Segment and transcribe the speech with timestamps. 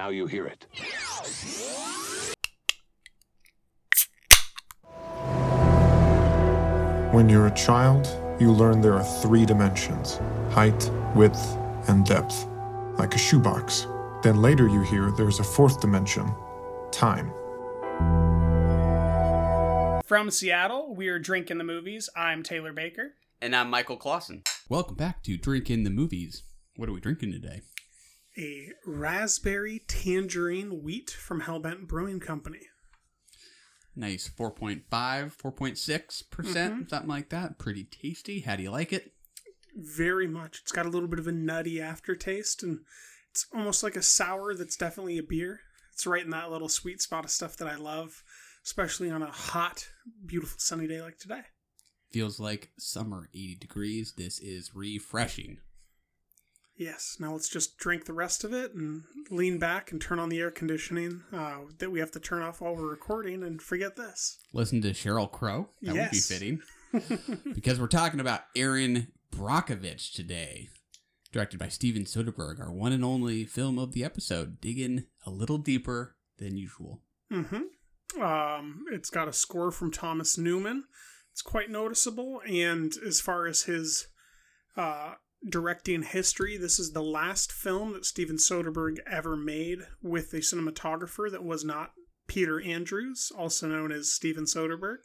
[0.00, 0.64] Now you hear it.
[7.12, 8.08] When you're a child,
[8.40, 10.18] you learn there are three dimensions
[10.52, 11.54] height, width,
[11.88, 12.46] and depth,
[12.98, 13.86] like a shoebox.
[14.22, 16.34] Then later you hear there's a fourth dimension
[16.92, 17.30] time.
[20.06, 22.08] From Seattle, we're drinking the movies.
[22.16, 23.16] I'm Taylor Baker.
[23.42, 24.44] And I'm Michael Clausen.
[24.66, 26.44] Welcome back to Drinking the Movies.
[26.76, 27.60] What are we drinking today?
[28.38, 32.60] A raspberry tangerine wheat from Hellbent Brewing Company.
[33.96, 36.88] Nice 4.5, 4.6%, percent mm-hmm.
[36.88, 37.58] something like that.
[37.58, 38.40] Pretty tasty.
[38.40, 39.12] How do you like it?
[39.76, 40.60] Very much.
[40.62, 42.80] It's got a little bit of a nutty aftertaste, and
[43.30, 45.60] it's almost like a sour that's definitely a beer.
[45.92, 48.22] It's right in that little sweet spot of stuff that I love,
[48.64, 49.88] especially on a hot,
[50.24, 51.42] beautiful sunny day like today.
[52.10, 54.14] Feels like summer 80 degrees.
[54.16, 55.58] This is refreshing.
[56.80, 57.18] Yes.
[57.20, 60.40] Now let's just drink the rest of it and lean back and turn on the
[60.40, 64.38] air conditioning uh, that we have to turn off while we're recording and forget this.
[64.54, 65.68] Listen to Sheryl Crow.
[65.82, 66.62] That would be fitting.
[67.54, 70.70] because we're talking about Erin Brockovich today.
[71.32, 75.58] Directed by Steven Soderbergh, our one and only film of the episode, digging a little
[75.58, 77.02] deeper than usual.
[77.30, 78.22] Mm-hmm.
[78.22, 80.84] Um, it's got a score from Thomas Newman.
[81.30, 84.08] It's quite noticeable, and as far as his
[84.78, 85.14] uh,
[85.48, 91.30] directing history, this is the last film that Steven Soderbergh ever made with a cinematographer
[91.30, 91.92] that was not
[92.26, 94.98] Peter Andrews, also known as Steven Soderbergh.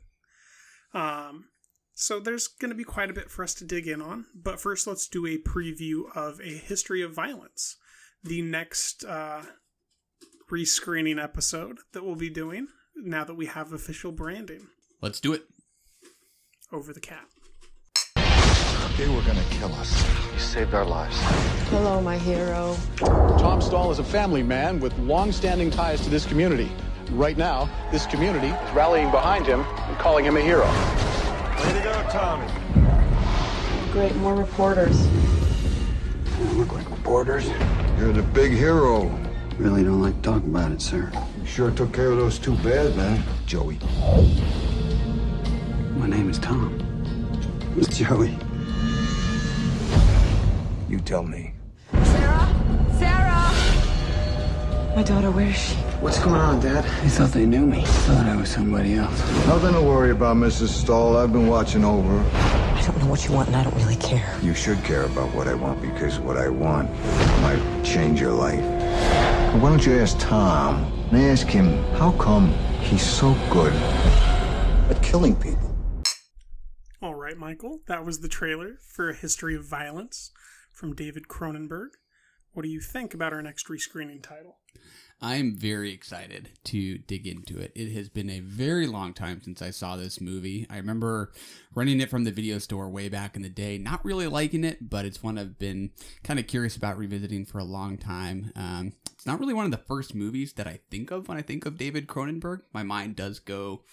[0.93, 1.45] Um,
[1.93, 4.59] so there's going to be quite a bit for us to dig in on, but
[4.59, 7.77] first let's do a preview of A History of Violence,
[8.23, 9.43] the next uh,
[10.51, 14.67] rescreening episode that we'll be doing now that we have official branding
[15.01, 15.43] Let's do it.
[16.71, 17.25] over the cat.
[18.97, 20.05] They were gonna kill us.
[20.31, 21.17] You saved our lives.
[21.69, 22.77] Hello, my hero.
[22.97, 26.71] Tom Stall is a family man with long-standing ties to this community.
[27.11, 30.65] Right now, this community is rallying behind him and calling him a hero.
[30.65, 32.47] Way to go, Tommy.
[33.91, 35.05] Great, more reporters.
[36.53, 37.49] Look like reporters.
[37.99, 39.13] You're the big hero.
[39.57, 41.11] Really don't like to talk about it, sir.
[41.41, 43.77] You sure took care of those two bad men, Joey.
[45.97, 46.79] My name is Tom.
[47.73, 48.37] Who's Joey?
[51.05, 51.53] You tell me.
[51.91, 52.47] Sarah?
[52.97, 53.51] Sarah!
[54.95, 55.75] My daughter, where is she?
[56.01, 56.83] What's going on, Dad?
[57.03, 57.83] They thought they knew me.
[57.85, 59.19] Thought I was somebody else.
[59.45, 60.69] Nothing to worry about, Mrs.
[60.69, 61.15] Stall.
[61.15, 62.17] I've been watching over.
[62.33, 64.35] I don't know what you want, and I don't really care.
[64.41, 66.89] You should care about what I want because what I want
[67.43, 68.63] might change your life.
[69.61, 72.51] Why don't you ask Tom and ask him how come
[72.81, 73.73] he's so good
[74.89, 75.71] at killing people?
[76.99, 80.31] All right, Michael, that was the trailer for A History of Violence
[80.75, 81.89] from David Cronenberg.
[82.53, 84.57] What do you think about our next rescreening title?
[85.21, 87.71] I'm very excited to dig into it.
[87.73, 90.67] It has been a very long time since I saw this movie.
[90.69, 91.31] I remember
[91.73, 94.89] renting it from the video store way back in the day, not really liking it,
[94.89, 95.91] but it's one I've been
[96.23, 98.51] kind of curious about revisiting for a long time.
[98.55, 101.41] Um, it's not really one of the first movies that I think of when I
[101.41, 102.61] think of David Cronenberg.
[102.73, 103.83] My mind does go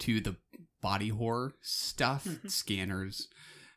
[0.00, 0.36] to the
[0.80, 3.28] body horror stuff, scanners,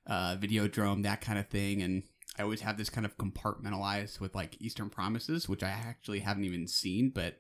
[0.08, 2.04] uh, Videodrome, that kind of thing, and
[2.42, 6.44] I always have this kind of compartmentalized with like Eastern Promises, which I actually haven't
[6.44, 7.38] even seen, but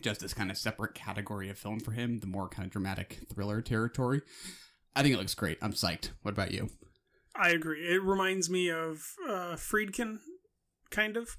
[0.00, 3.22] just this kind of separate category of film for him, the more kind of dramatic
[3.34, 4.22] thriller territory.
[4.94, 5.58] I think it looks great.
[5.60, 6.10] I'm psyched.
[6.22, 6.70] What about you?
[7.34, 7.80] I agree.
[7.80, 10.18] It reminds me of uh, Friedkin,
[10.90, 11.36] kind of.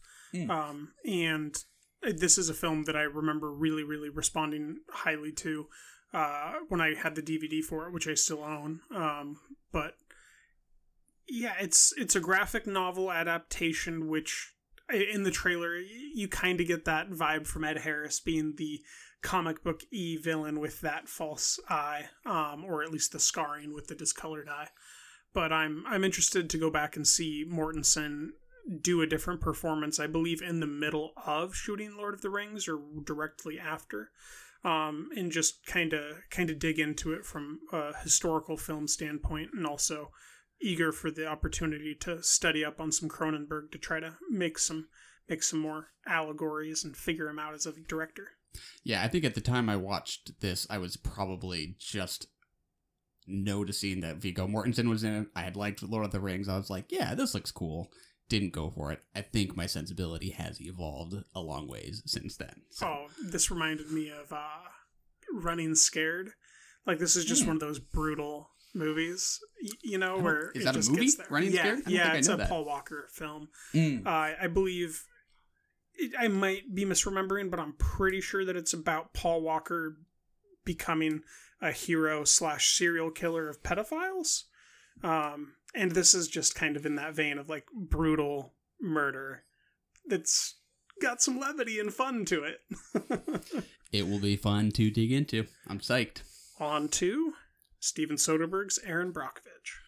[0.49, 1.55] Um, and
[2.01, 5.67] this is a film that I remember really, really responding highly to
[6.13, 8.81] uh, when I had the DVD for it, which I still own.
[8.93, 9.37] Um,
[9.71, 9.93] but
[11.27, 14.53] yeah, it's it's a graphic novel adaptation, which
[14.91, 18.81] in the trailer you kind of get that vibe from Ed Harris being the
[19.21, 23.87] comic book e villain with that false eye, um, or at least the scarring with
[23.87, 24.69] the discolored eye.
[25.33, 28.29] But I'm I'm interested to go back and see Mortensen
[28.81, 29.99] do a different performance.
[29.99, 34.11] I believe in the middle of shooting Lord of the Rings or directly after,
[34.63, 39.51] um, and just kind of kind of dig into it from a historical film standpoint,
[39.53, 40.11] and also
[40.61, 44.87] eager for the opportunity to study up on some Cronenberg to try to make some
[45.29, 48.31] make some more allegories and figure him out as a director.
[48.83, 52.27] Yeah, I think at the time I watched this, I was probably just
[53.27, 55.27] noticing that Viggo Mortensen was in it.
[55.35, 56.49] I had liked Lord of the Rings.
[56.49, 57.91] I was like, yeah, this looks cool.
[58.27, 59.01] Didn't go for it.
[59.15, 62.63] I think my sensibility has evolved a long ways since then.
[62.69, 62.87] So.
[62.87, 64.67] Oh, this reminded me of uh,
[65.33, 66.31] Running Scared.
[66.85, 69.39] Like this is just one of those brutal movies,
[69.81, 71.05] you know, where is it that a movie?
[71.05, 71.27] gets there.
[71.29, 71.79] Running yeah, Scared?
[71.79, 72.49] I don't yeah, think I it's know a that.
[72.49, 73.49] Paul Walker film.
[73.73, 74.05] Mm.
[74.05, 75.03] Uh, I believe
[76.17, 79.97] I might be misremembering, but I'm pretty sure that it's about Paul Walker
[80.65, 81.21] becoming
[81.61, 84.43] a hero slash serial killer of pedophiles.
[85.03, 89.43] Um, and this is just kind of in that vein of like brutal murder
[90.07, 90.55] that's
[91.01, 93.63] got some levity and fun to it.
[93.91, 95.45] it will be fun to dig into.
[95.67, 96.21] I'm psyched.
[96.59, 97.33] On to
[97.83, 99.79] Steven Soderbergh's Erin Brockovich.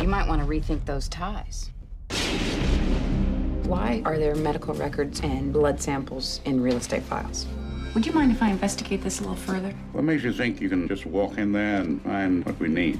[0.00, 1.70] You might want to rethink those ties.
[3.62, 7.46] Why are there medical records and blood samples in real estate files?
[7.94, 9.72] Would you mind if I investigate this a little further?
[9.92, 12.98] What makes you think you can just walk in there and find what we need?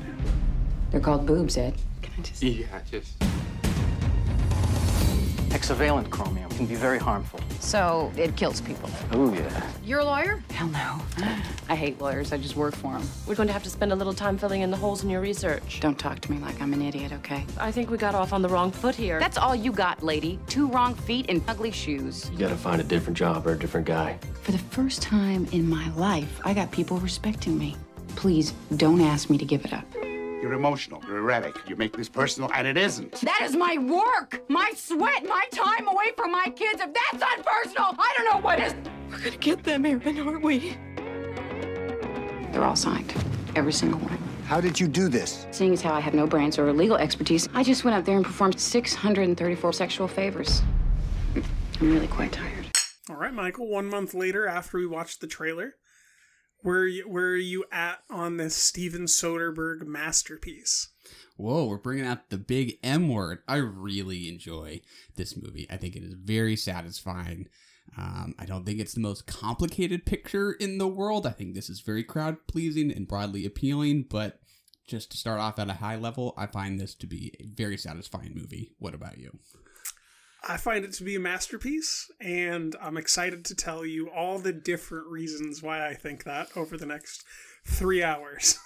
[0.92, 1.74] They're called boobs, Ed.
[2.02, 2.40] Can I just.
[2.40, 3.18] Yeah, just.
[5.48, 7.40] Hexavalent chromium can be very harmful.
[7.60, 8.90] So it kills people.
[9.12, 9.70] Oh, yeah.
[9.84, 10.42] You're a lawyer?
[10.50, 11.00] Hell no.
[11.68, 12.32] I hate lawyers.
[12.32, 13.08] I just work for them.
[13.26, 15.20] We're going to have to spend a little time filling in the holes in your
[15.20, 15.80] research.
[15.80, 17.44] Don't talk to me like I'm an idiot, okay?
[17.58, 19.18] I think we got off on the wrong foot here.
[19.18, 20.38] That's all you got, lady.
[20.46, 22.30] Two wrong feet and ugly shoes.
[22.30, 24.18] You gotta find a different job or a different guy.
[24.42, 27.76] For the first time in my life, I got people respecting me.
[28.14, 29.84] Please don't ask me to give it up.
[30.46, 31.02] You're emotional.
[31.08, 31.56] You're erratic.
[31.68, 33.20] You make this personal, and it isn't.
[33.22, 36.80] That is my work, my sweat, my time away from my kids.
[36.80, 38.72] If that's unpersonal, I don't know what is.
[39.10, 40.76] We're gonna get them, Erin, aren't we?
[42.52, 43.12] They're all signed,
[43.56, 44.18] every single one.
[44.46, 45.48] How did you do this?
[45.50, 48.14] Seeing as how I have no brains or legal expertise, I just went up there
[48.14, 50.62] and performed 634 sexual favors.
[51.80, 52.70] I'm really quite tired.
[53.10, 53.68] All right, Michael.
[53.68, 55.74] One month later, after we watched the trailer,
[56.66, 60.88] where you, where are you at on this Steven Soderbergh masterpiece?
[61.36, 63.38] Whoa, we're bringing out the big M word.
[63.46, 64.80] I really enjoy
[65.14, 65.68] this movie.
[65.70, 67.48] I think it is very satisfying.
[67.96, 71.24] Um, I don't think it's the most complicated picture in the world.
[71.24, 74.40] I think this is very crowd pleasing and broadly appealing, but
[74.88, 77.76] just to start off at a high level, I find this to be a very
[77.76, 78.72] satisfying movie.
[78.80, 79.38] What about you?
[80.48, 84.52] I find it to be a masterpiece, and I'm excited to tell you all the
[84.52, 87.24] different reasons why I think that over the next
[87.66, 88.56] three hours.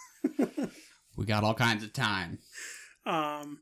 [1.16, 2.40] we got all kinds of time.
[3.06, 3.60] Um,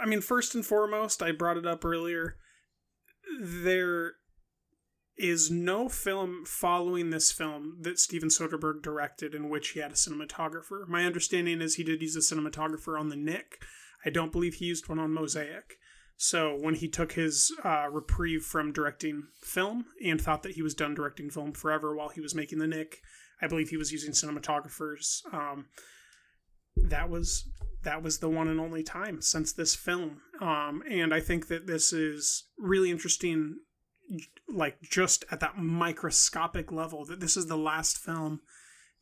[0.00, 2.36] I mean, first and foremost, I brought it up earlier.
[3.40, 4.14] There
[5.16, 9.94] is no film following this film that Steven Soderbergh directed in which he had a
[9.94, 10.86] cinematographer.
[10.88, 13.62] My understanding is he did use a cinematographer on The Knick.
[14.04, 15.77] I don't believe he used one on Mosaic.
[16.20, 20.74] So when he took his uh, reprieve from directing film and thought that he was
[20.74, 23.00] done directing film forever while he was making The Knick,
[23.40, 25.22] I believe he was using cinematographers.
[25.32, 25.66] Um,
[26.76, 27.48] that was
[27.84, 31.68] that was the one and only time since this film, um, and I think that
[31.68, 33.60] this is really interesting.
[34.48, 38.40] Like just at that microscopic level, that this is the last film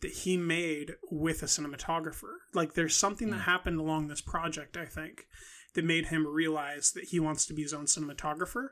[0.02, 2.34] that he made with a cinematographer.
[2.52, 5.26] Like there's something that happened along this project, I think,
[5.76, 8.70] that made him realize that he wants to be his own cinematographer.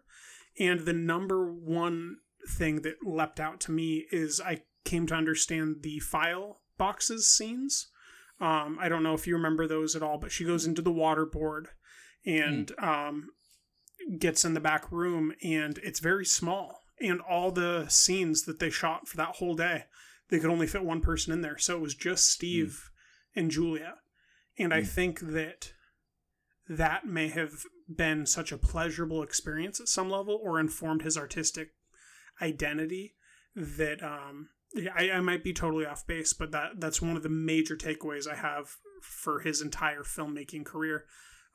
[0.59, 2.17] And the number one
[2.49, 7.89] thing that leapt out to me is I came to understand the file boxes scenes.
[8.41, 10.93] Um, I don't know if you remember those at all, but she goes into the
[10.93, 11.69] water board
[12.27, 13.29] and um,
[14.19, 16.81] gets in the back room, and it's very small.
[17.01, 19.85] And all the scenes that they shot for that whole day,
[20.31, 21.59] they could only fit one person in there.
[21.59, 22.91] So it was just Steve
[23.35, 23.95] and Julia.
[24.59, 25.74] And I think that
[26.69, 27.65] that may have
[27.95, 31.71] been such a pleasurable experience at some level or informed his artistic
[32.41, 33.15] identity
[33.55, 34.49] that um
[34.97, 38.29] I, I might be totally off base, but that that's one of the major takeaways
[38.29, 41.05] I have for his entire filmmaking career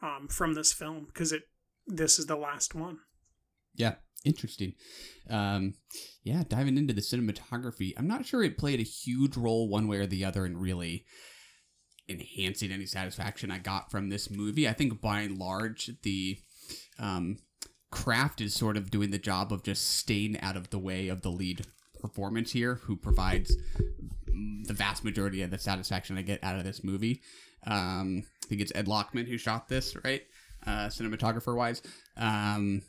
[0.02, 1.44] um, from this film because it
[1.86, 3.00] this is the last one.
[3.76, 4.74] Yeah, interesting.
[5.30, 5.74] Um,
[6.24, 9.98] yeah, diving into the cinematography, I'm not sure it played a huge role one way
[9.98, 11.06] or the other in really
[12.10, 14.68] enhancing any satisfaction I got from this movie.
[14.68, 16.38] I think by and large, the
[16.98, 17.38] um,
[17.92, 21.22] craft is sort of doing the job of just staying out of the way of
[21.22, 21.66] the lead
[22.00, 23.56] performance here, who provides
[24.64, 27.22] the vast majority of the satisfaction I get out of this movie.
[27.66, 30.22] Um, I think it's Ed Lachman who shot this, right?
[30.66, 31.82] Uh, cinematographer wise.
[32.18, 32.82] Um,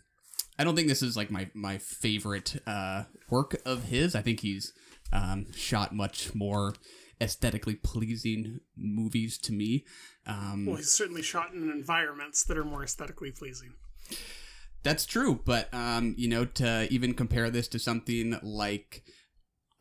[0.58, 4.14] I don't think this is like my my favorite uh, work of his.
[4.14, 4.72] I think he's
[5.12, 6.74] um, shot much more
[7.20, 9.84] aesthetically pleasing movies to me.
[10.26, 13.74] Um, Well, he's certainly shot in environments that are more aesthetically pleasing.
[14.82, 19.02] That's true, but um, you know, to even compare this to something like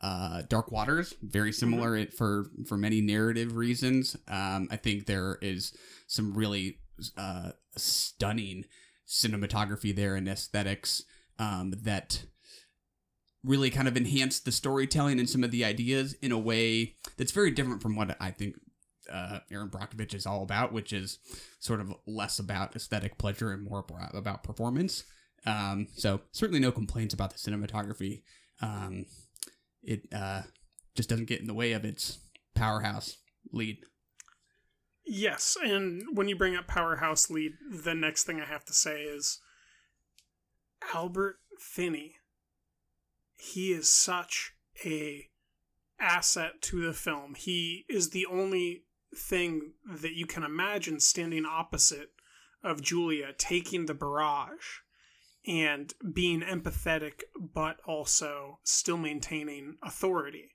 [0.02, 4.16] uh, Dark Waters, very similar it for for many narrative reasons.
[4.28, 5.72] Um, I think there is
[6.06, 6.80] some really
[7.16, 8.64] uh, stunning
[9.06, 11.02] cinematography there and aesthetics
[11.38, 12.24] um, that
[13.44, 17.32] really kind of enhance the storytelling and some of the ideas in a way that's
[17.32, 18.56] very different from what I think
[19.10, 21.18] uh, Erin Brockovich is all about, which is
[21.58, 25.04] sort of less about aesthetic pleasure and more about performance.
[25.46, 28.22] Um, so certainly no complaints about the cinematography.
[28.60, 29.06] Um,
[29.82, 30.42] it uh,
[30.94, 32.18] just doesn't get in the way of its
[32.54, 33.16] powerhouse
[33.52, 33.78] lead.
[35.06, 39.02] Yes, and when you bring up powerhouse lead, the next thing I have to say
[39.02, 39.40] is
[40.94, 42.16] Albert Finney.
[43.40, 44.54] He is such
[44.84, 45.28] a
[45.98, 47.34] asset to the film.
[47.34, 52.10] He is the only thing that you can imagine standing opposite
[52.62, 54.80] of Julia taking the barrage
[55.46, 60.50] and being empathetic but also still maintaining authority.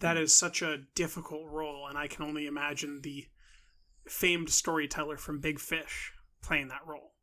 [0.00, 3.26] That is such a difficult role and I can only imagine the
[4.06, 7.14] famed storyteller from Big Fish playing that role.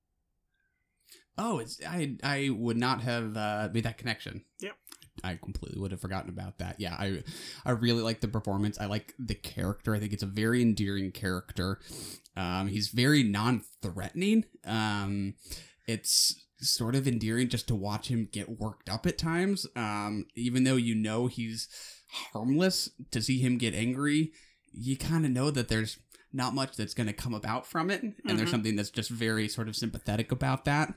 [1.38, 4.46] Oh, it's I I would not have uh, made that connection.
[4.60, 4.74] Yep.
[5.24, 6.76] I completely would have forgotten about that.
[6.80, 7.24] Yeah, I
[7.66, 8.80] I really like the performance.
[8.80, 9.96] I like the character.
[9.96, 11.80] I think it's a very endearing character.
[12.36, 14.46] Um, he's very non-threatening.
[14.66, 15.36] Um,
[15.88, 19.66] it's sort of endearing just to watch him get worked up at times.
[19.76, 21.68] Um, even though you know he's
[22.34, 24.32] harmless, to see him get angry,
[24.74, 25.98] you kind of know that there's
[26.34, 28.38] not much that's going to come about from it, and Mm-hmm.
[28.38, 30.94] there's something that's just very sort of sympathetic about that.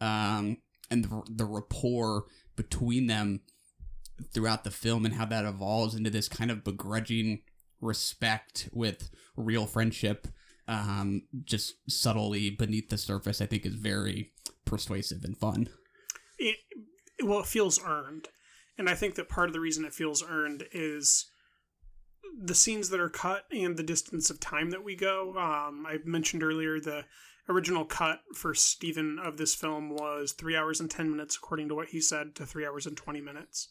[0.00, 0.56] Um,
[0.90, 2.24] and the, the rapport
[2.56, 3.40] between them
[4.32, 7.42] throughout the film and how that evolves into this kind of begrudging
[7.80, 10.28] respect with real friendship
[10.68, 14.32] um, just subtly beneath the surface i think is very
[14.72, 15.68] persuasive and fun.
[16.38, 16.56] It
[17.22, 18.28] well it feels earned.
[18.78, 21.30] And i think that part of the reason it feels earned is
[22.42, 25.34] the scenes that are cut and the distance of time that we go.
[25.36, 27.04] Um, i mentioned earlier the
[27.48, 31.74] original cut for Steven of this film was three hours and 10 minutes according to
[31.74, 33.68] what he said to three hours and 20 minutes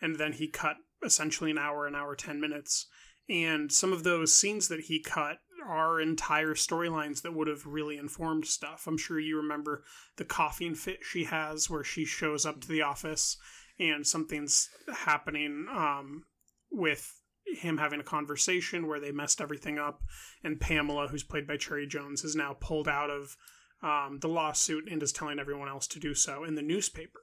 [0.00, 2.86] and then he cut essentially an hour an hour 10 minutes
[3.28, 7.96] and some of those scenes that he cut are entire storylines that would have really
[7.96, 8.86] informed stuff.
[8.86, 9.82] I'm sure you remember
[10.16, 13.38] the coughing fit she has where she shows up to the office
[13.78, 16.24] and something's happening um,
[16.70, 17.20] with
[17.54, 20.02] him having a conversation where they messed everything up
[20.42, 23.36] and Pamela, who's played by Cherry Jones, is now pulled out of
[23.82, 27.20] um, the lawsuit and is telling everyone else to do so in the newspaper.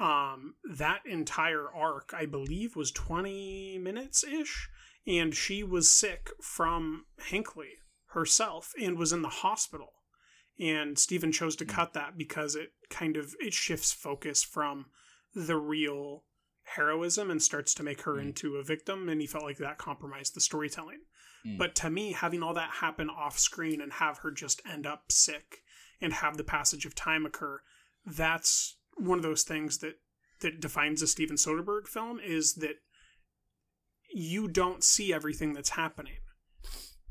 [0.00, 4.68] Um, that entire arc, I believe, was 20 minutes ish
[5.06, 9.92] and she was sick from Hinkley herself and was in the hospital.
[10.60, 14.86] And Steven chose to cut that because it kind of it shifts focus from
[15.34, 16.24] the real
[16.74, 18.22] heroism and starts to make her mm.
[18.22, 21.00] into a victim and he felt like that compromised the storytelling.
[21.46, 21.58] Mm.
[21.58, 25.10] But to me, having all that happen off screen and have her just end up
[25.10, 25.58] sick
[26.00, 27.60] and have the passage of time occur,
[28.06, 29.94] that's one of those things that
[30.40, 32.76] that defines a Steven Soderbergh film is that
[34.14, 36.18] you don't see everything that's happening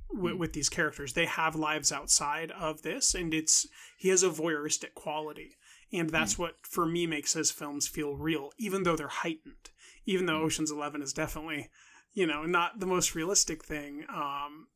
[0.10, 0.40] with, mm.
[0.40, 1.14] with these characters.
[1.14, 5.58] They have lives outside of this, and it's he has a voyeuristic quality,
[5.94, 9.70] and that's what for me makes his films feel real, even though they're heightened.
[10.06, 11.70] Even though Ocean's Eleven is definitely,
[12.14, 14.06] you know, not the most realistic thing.
[14.10, 14.68] Um,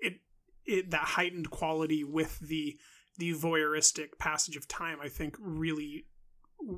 [0.00, 0.20] it
[0.66, 2.76] it that heightened quality with the
[3.18, 6.06] the voyeuristic passage of time, I think, really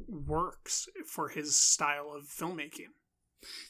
[0.09, 2.91] works for his style of filmmaking.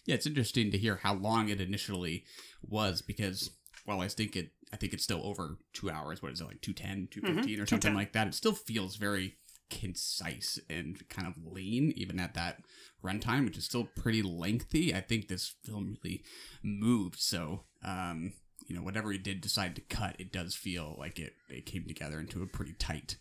[0.06, 2.24] yeah it's interesting to hear how long it initially
[2.62, 3.50] was because
[3.84, 6.60] while i think it i think it's still over two hours what is it like
[6.62, 9.36] 210 215 Mhm, or something like that it still feels very
[9.70, 12.58] concise and kind of lean even at that
[13.04, 16.22] runtime which is still pretty lengthy i think this film really
[16.62, 18.32] moved so um
[18.68, 21.84] you know whatever he did decide to cut it does feel like it, it came
[21.86, 23.16] together into a pretty tight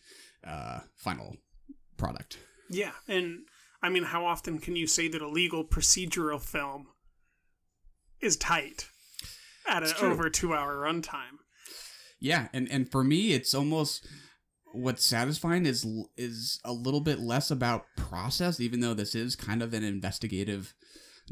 [0.46, 1.36] uh final
[1.98, 2.38] product
[2.70, 3.46] Yeah, and
[3.82, 6.88] I mean, how often can you say that a legal procedural film
[8.20, 8.88] is tight
[9.68, 10.12] at an true.
[10.12, 11.38] over two hour runtime?
[12.20, 14.08] Yeah, and and for me, it's almost
[14.76, 15.86] what's satisfying is
[16.18, 20.74] is a little bit less about process, even though this is kind of an investigative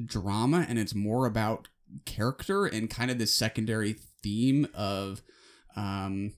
[0.04, 1.68] drama, and it's more about
[2.06, 5.22] character and kind of this secondary theme of
[5.76, 6.34] um,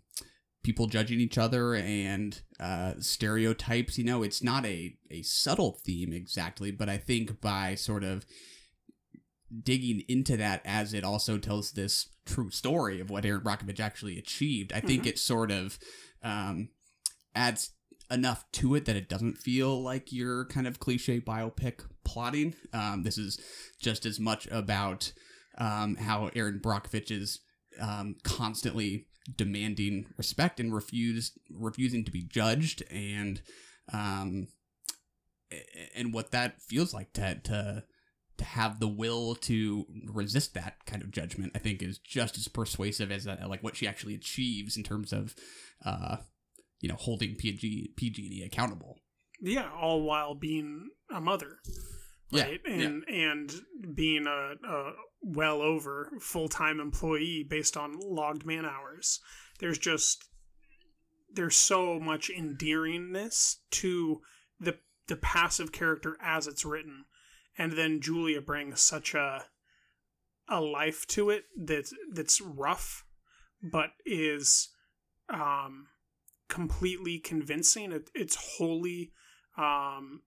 [0.63, 3.97] people judging each other and uh, stereotypes.
[3.97, 8.25] You know, it's not a a subtle theme exactly, but I think by sort of
[9.63, 14.17] digging into that as it also tells this true story of what Erin Brockovich actually
[14.17, 15.07] achieved, I think Mhm.
[15.07, 15.77] it sort of
[16.23, 16.69] um,
[17.35, 17.71] adds
[18.11, 22.55] enough to it that it doesn't feel like your kind of cliche biopic plotting.
[22.73, 23.39] Um, this is
[23.81, 25.11] just as much about
[25.57, 27.39] um, how Erin Brockovich is
[27.79, 33.41] um, constantly demanding respect and refuse refusing to be judged and
[33.91, 34.47] um,
[35.95, 37.83] and what that feels like to to
[38.37, 42.47] to have the will to resist that kind of judgment i think is just as
[42.47, 45.33] persuasive as uh, like what she actually achieves in terms of
[45.85, 46.17] uh
[46.85, 48.99] you know holding pg pg&e accountable
[49.41, 51.57] Yeah, all while being a mother,
[52.31, 52.61] right?
[52.63, 53.51] Yeah, and and
[53.95, 54.91] being a, a
[55.23, 59.19] well over full time employee based on logged man hours.
[59.59, 60.25] There's just
[61.33, 64.21] there's so much endearingness to
[64.59, 64.77] the
[65.07, 67.05] the passive character as it's written,
[67.57, 69.45] and then Julia brings such a
[70.47, 73.05] a life to it that's that's rough,
[73.63, 74.69] but is
[75.33, 75.87] um
[76.49, 77.91] completely convincing.
[77.91, 79.11] It, it's wholly
[79.57, 80.21] um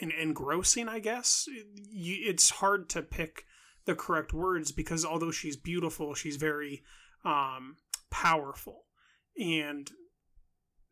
[0.00, 1.46] en- engrossing, I guess.
[1.74, 3.44] You, it's hard to pick
[3.84, 6.82] the correct words because although she's beautiful, she's very
[7.24, 7.76] um
[8.10, 8.84] powerful,
[9.38, 9.90] and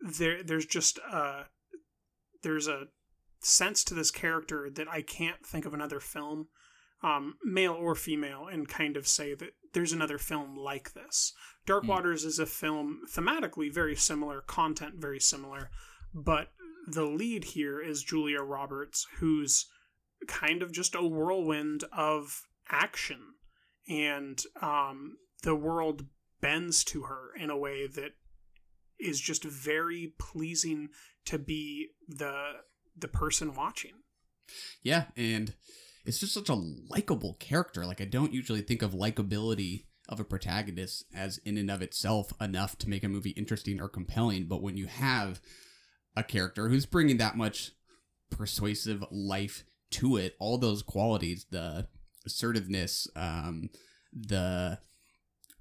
[0.00, 1.46] there there's just a
[2.42, 2.84] there's a
[3.40, 6.48] sense to this character that I can't think of another film,
[7.04, 11.34] um, male or female, and kind of say that there's another film like this.
[11.66, 15.70] Dark Waters is a film thematically very similar, content very similar,
[16.14, 16.48] but
[16.86, 19.66] the lead here is Julia Roberts, who's
[20.26, 23.34] kind of just a whirlwind of action,
[23.88, 26.06] and um, the world
[26.40, 28.12] bends to her in a way that
[28.98, 30.88] is just very pleasing
[31.26, 32.52] to be the
[32.96, 33.92] the person watching.
[34.82, 35.54] Yeah, and
[36.04, 37.86] it's just such a likable character.
[37.86, 42.32] Like I don't usually think of likability of a protagonist as in and of itself
[42.40, 45.40] enough to make a movie interesting or compelling, but when you have
[46.16, 47.72] a character who's bringing that much
[48.30, 51.88] persuasive life to it, all those qualities, the
[52.26, 53.70] assertiveness, um,
[54.12, 54.78] the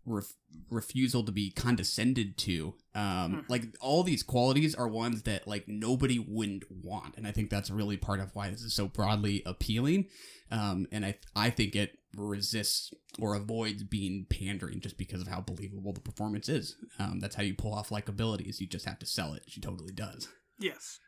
[0.06, 0.34] ref-
[0.70, 6.20] refusal to be condescended to um like all these qualities are ones that like nobody
[6.20, 10.06] wouldn't want and i think that's really part of why this is so broadly appealing
[10.52, 15.42] um and i i think it resists or avoids being pandering just because of how
[15.42, 16.76] believable the performance is.
[17.00, 19.44] Um that's how you pull off likability is you just have to sell it.
[19.48, 20.28] She totally does.
[20.60, 21.00] Yes.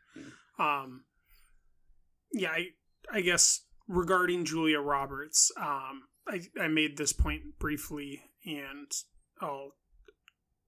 [0.59, 1.03] Um
[2.31, 2.67] yeah, I
[3.11, 8.91] I guess regarding Julia Roberts, um I I made this point briefly and
[9.41, 9.71] I'll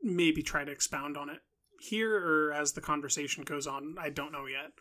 [0.02, 1.40] maybe try to expound on it
[1.80, 3.96] here or as the conversation goes on.
[4.00, 4.72] I don't know yet.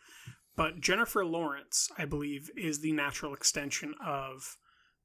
[0.56, 4.56] But Jennifer Lawrence, I believe, is the natural extension of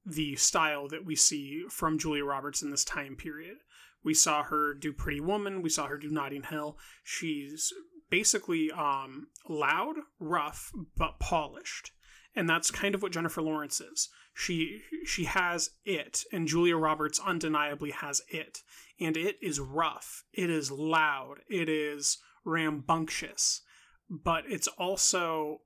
[0.05, 3.57] the style that we see from Julia Roberts in this time period.
[4.03, 6.77] We saw her do Pretty Woman, we saw her do Notting Hill.
[7.03, 7.71] She's
[8.09, 11.91] basically um, loud, rough, but polished.
[12.35, 14.09] And that's kind of what Jennifer Lawrence is.
[14.33, 18.59] She she has it, and Julia Roberts undeniably has it.
[18.99, 20.23] And it is rough.
[20.33, 21.39] It is loud.
[21.49, 23.61] It is rambunctious.
[24.09, 25.61] But it's also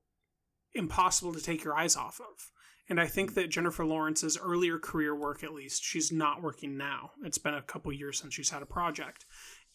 [0.74, 2.52] impossible to take your eyes off of.
[2.88, 7.12] And I think that Jennifer Lawrence's earlier career work, at least, she's not working now.
[7.24, 9.26] It's been a couple years since she's had a project.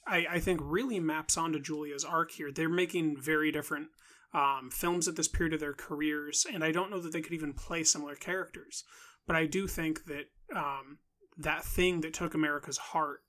[0.06, 2.52] I, I think really maps onto Julia's arc here.
[2.52, 3.88] They're making very different
[4.32, 7.32] um, films at this period of their careers, and I don't know that they could
[7.32, 8.84] even play similar characters.
[9.26, 10.98] But I do think that um,
[11.36, 13.20] that thing that took America's heart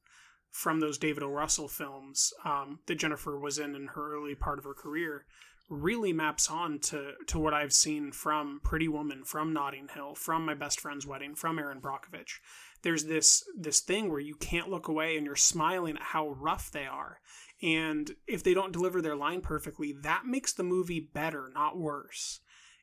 [0.51, 1.29] from those David O.
[1.29, 5.25] Russell films um, that Jennifer was in in her early part of her career
[5.71, 10.45] really maps on to, to what I've seen from Pretty Woman, from Notting Hill, from
[10.45, 12.39] My Best Friend's Wedding, from Erin Brockovich.
[12.83, 16.71] There's this this thing where you can't look away and you're smiling at how rough
[16.71, 17.19] they are.
[17.62, 22.39] And if they don't deliver their line perfectly, that makes the movie better, not worse.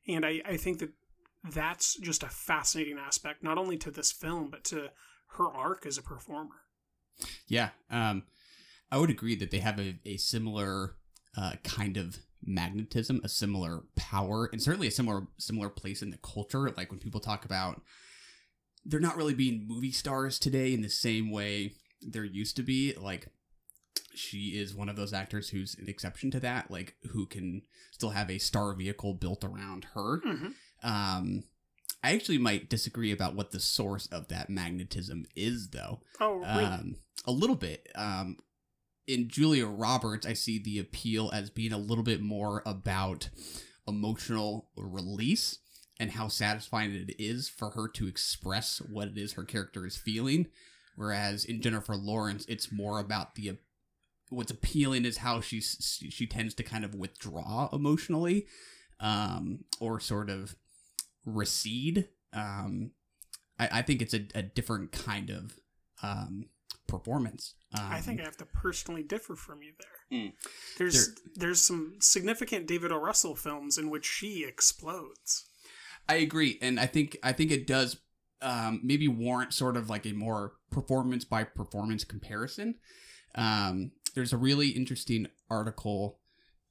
[0.07, 0.91] And I, I think that
[1.45, 4.91] that's just a fascinating aspect, not only to this film, but to
[5.33, 6.62] her arc as a performer.
[7.49, 8.25] Yeah, um,
[8.91, 10.97] I would agree that they have a, a similar
[11.37, 16.19] uh, kind of magnetism, a similar power, and certainly a similar similar place in the
[16.19, 16.71] culture.
[16.71, 17.83] Like when people talk about
[18.85, 22.95] they're not really being movie stars today in the same way there used to be.
[22.95, 23.29] Like
[24.14, 28.11] she is one of those actors who's an exception to that, like who can still
[28.11, 30.21] have a star vehicle built around her.
[30.83, 31.44] Um,
[32.03, 36.01] I actually might disagree about what the source of that magnetism is, though.
[36.21, 36.64] Oh, really?
[36.64, 37.88] Um, a little bit.
[37.94, 38.37] Um,
[39.07, 43.31] in Julia Roberts, I see the appeal as being a little bit more about
[43.87, 45.59] emotional release
[45.99, 49.97] and how satisfying it is for her to express what it is her character is
[49.97, 50.47] feeling.
[50.94, 53.57] Whereas in Jennifer Lawrence, it's more about the
[54.31, 58.47] what's appealing is how she's she tends to kind of withdraw emotionally,
[59.01, 60.55] um, or sort of
[61.25, 62.09] recede.
[62.33, 62.93] Um,
[63.59, 65.59] I, I think it's a, a different kind of
[66.03, 66.47] um,
[66.87, 67.55] performance.
[67.79, 70.19] Um, I think I have to personally differ from you there.
[70.21, 70.33] Mm.
[70.79, 72.97] There's There- there's some significant David O.
[72.99, 75.45] Russell films in which she explodes.
[76.09, 77.99] I agree, and I think I think it does
[78.41, 82.77] um, maybe warrant sort of like a more performance by performance comparison.
[83.35, 86.18] Um, there's a really interesting article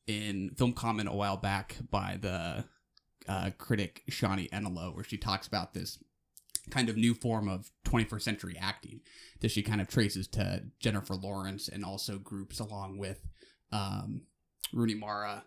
[0.05, 2.65] in film comment a while back by the
[3.27, 5.99] uh, critic Shonni Enelow, where she talks about this
[6.69, 9.01] kind of new form of 21st century acting
[9.39, 13.25] that she kind of traces to Jennifer Lawrence and also groups along with
[13.71, 14.21] um,
[14.73, 15.43] Rooney Mara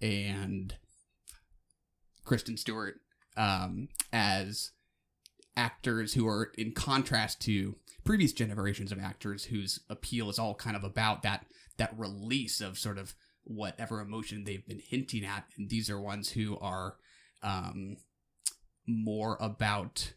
[0.00, 0.74] and
[2.24, 2.96] Kristen Stewart
[3.36, 4.72] um, as
[5.56, 10.76] actors who are in contrast to previous generations of actors whose appeal is all kind
[10.76, 11.46] of about that
[11.78, 13.14] that release of sort of
[13.44, 16.96] whatever emotion they've been hinting at and these are ones who are
[17.42, 17.96] um,
[18.86, 20.12] more about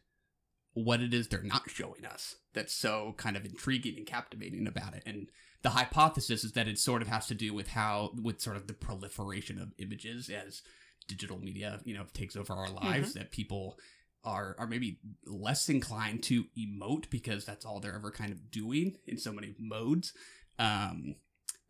[0.74, 4.94] what it is they're not showing us that's so kind of intriguing and captivating about
[4.94, 5.28] it and
[5.64, 8.68] the hypothesis is that it sort of has to do with how with sort of
[8.68, 10.62] the proliferation of images as
[11.08, 13.20] digital media you know takes over our lives Mm-hmm.
[13.20, 13.78] that people
[14.24, 18.96] are are maybe less inclined to emote because that's all they're ever kind of doing
[19.06, 20.14] in so many modes.
[20.60, 21.16] Um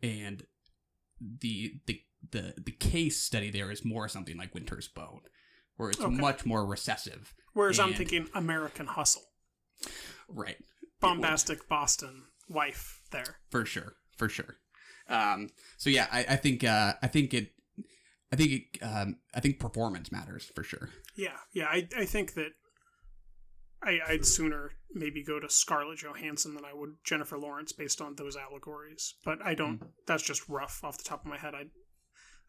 [0.02, 0.44] and
[1.20, 5.20] the the the the case study there is more something like winter's bone
[5.76, 6.14] where it's Okay.
[6.14, 9.22] much more recessive Whereas I'm thinking American Hustle,
[10.28, 10.56] right.
[11.00, 13.38] Bombastic Boston wife there.
[13.50, 13.94] for sure.
[14.16, 14.56] For sure.
[15.08, 17.52] Um so yeah i, I think uh i think it
[18.32, 21.66] i think it um i think performance matters for sure Yeah, yeah.
[21.66, 22.50] I, I think that
[23.82, 28.16] I, I'd sooner maybe go to Scarlett Johansson than I would Jennifer Lawrence based on
[28.16, 29.14] those allegories.
[29.24, 29.80] But I don't.
[30.06, 31.54] That's just rough off the top of my head.
[31.54, 31.64] I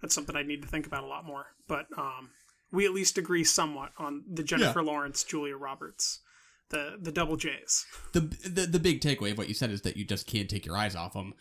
[0.01, 1.47] that's something I need to think about a lot more.
[1.67, 2.29] But um,
[2.71, 6.21] we at least agree somewhat on the Jennifer Lawrence, Julia Roberts,
[6.69, 7.85] the the double J's.
[8.13, 10.65] the the the big takeaway of what you said is that you just can't take
[10.65, 11.33] your eyes off them.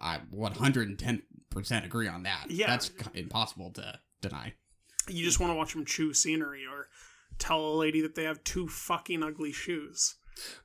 [0.00, 2.46] I 110% agree on that.
[2.50, 2.66] Yeah.
[2.66, 4.54] That's impossible to deny.
[5.08, 6.88] You just want to watch them chew scenery or
[7.38, 10.16] tell a lady that they have two fucking ugly shoes.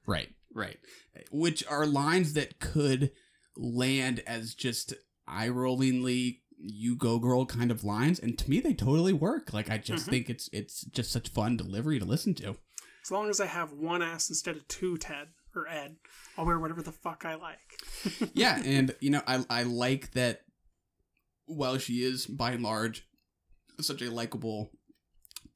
[0.06, 0.78] Right, right.
[1.32, 3.12] Which are lines that could
[3.56, 4.94] land as just
[5.28, 9.54] eye-rollingly you go girl kind of lines and to me they totally work.
[9.54, 10.10] Like I just Mhm.
[10.10, 12.58] think it's it's just such fun delivery to listen to.
[13.02, 15.96] As long as I have one ass instead of two, Ted or Ed,
[16.38, 17.82] I'll wear whatever the fuck I like.
[18.34, 20.42] yeah, and you know, I I like that
[21.46, 23.08] while she is by and large
[23.82, 24.72] such a likable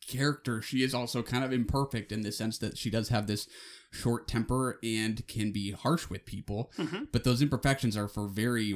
[0.08, 3.48] character, she is also kind of imperfect in the sense that she does have this
[3.92, 6.72] short temper and can be harsh with people.
[6.78, 7.08] Mhm.
[7.12, 8.76] But those imperfections are for very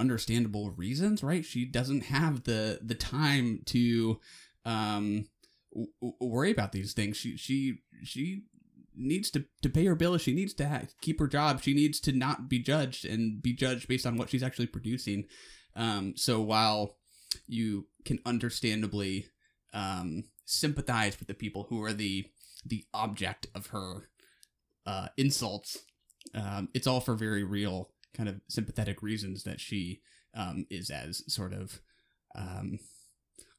[0.00, 1.44] understandable reasons, right?
[1.44, 4.20] She doesn't have the the time to
[4.64, 5.26] um
[5.72, 7.16] w- worry about these things.
[7.16, 8.44] She she she
[8.98, 10.22] needs to, to pay her bills.
[10.22, 11.62] She needs to ha- keep her job.
[11.62, 15.24] She needs to not be judged and be judged based on what she's actually producing.
[15.76, 16.96] Um, so while
[17.46, 19.26] you can understandably
[19.72, 22.26] um, sympathize with the people who are the
[22.66, 24.08] the object of her
[24.84, 25.78] uh, insults,
[26.34, 30.00] um, it's all for very real kind of sympathetic reasons that she
[30.34, 31.80] um, is as sort of
[32.34, 32.78] um,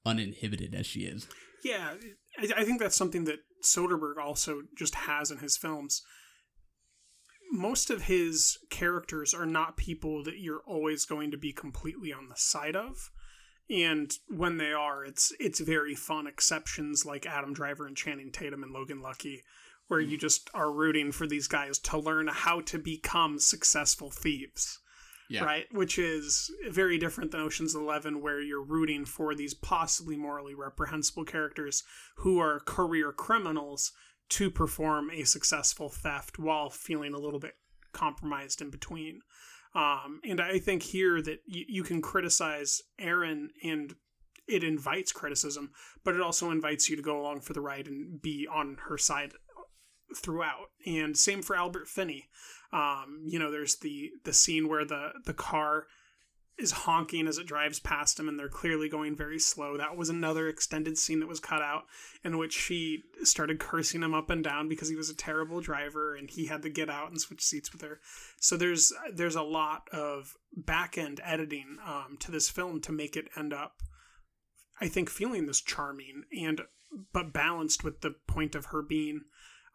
[0.05, 1.27] uninhibited as she is.
[1.63, 1.93] Yeah,
[2.37, 6.01] I, I think that's something that Soderbergh also just has in his films.
[7.51, 12.29] Most of his characters are not people that you're always going to be completely on
[12.29, 13.09] the side of.
[13.69, 18.63] And when they are, it's it's very fun exceptions like Adam Driver and Channing Tatum
[18.63, 19.43] and Logan Lucky,
[19.87, 24.79] where you just are rooting for these guys to learn how to become successful thieves
[25.29, 25.43] Yeah.
[25.43, 25.65] right?
[25.71, 31.23] Which is very different than Ocean's Eleven, where you're rooting for these possibly morally reprehensible
[31.25, 31.83] characters
[32.17, 33.91] who are career criminals
[34.29, 37.53] to perform a successful theft while feeling a little bit
[37.93, 39.21] compromised in between.
[39.75, 43.95] Um, and I think here that y- you can criticize Erin and
[44.47, 45.71] it invites criticism,
[46.03, 48.97] but it also invites you to go along for the ride and be on her
[48.97, 49.33] side
[50.15, 50.69] throughout.
[50.85, 52.29] And same for Albert Finney.
[52.71, 55.85] Um, you know, there's the the scene where the the car
[56.57, 59.77] is honking as it drives past him, and they're clearly going very slow.
[59.77, 61.83] That was another extended scene that was cut out,
[62.23, 66.15] in which she started cursing him up and down because he was a terrible driver,
[66.15, 67.99] and he had to get out and switch seats with her.
[68.39, 73.15] So there's there's a lot of back end editing um, to this film to make
[73.15, 73.81] it end up
[74.81, 76.61] I think feeling this charming and
[77.13, 79.21] but balanced with the point of her being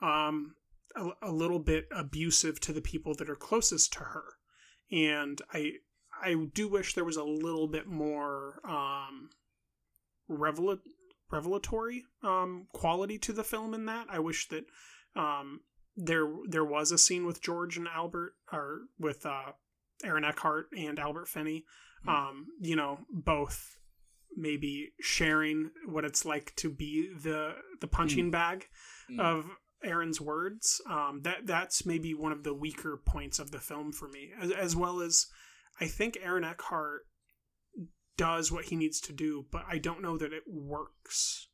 [0.01, 0.57] um,
[0.97, 4.25] a, a little bit abusive to the people that are closest to her,
[4.93, 5.73] and I
[6.23, 9.31] I do wish there was a little bit more um,
[10.31, 10.79] revela-
[11.31, 14.07] revelatory um, quality to the film in that.
[14.11, 14.65] I wish that
[15.17, 15.61] um,
[15.97, 19.53] there there was a scene with George and Albert or with uh,
[20.05, 21.65] Aaron Eckhart and Albert Finney.
[22.07, 23.79] Um, you know, both
[24.37, 28.67] maybe sharing what it's like to be the the punching bag
[29.11, 29.21] Mm.
[29.21, 29.45] of
[29.85, 30.81] Erin's words.
[30.89, 34.51] Um, that that's maybe one of the weaker points of the film for me, as,
[34.51, 35.27] as well as
[35.81, 37.03] I think Aaron Eckhart
[38.17, 41.49] does what he needs to do, but I don't know that it works.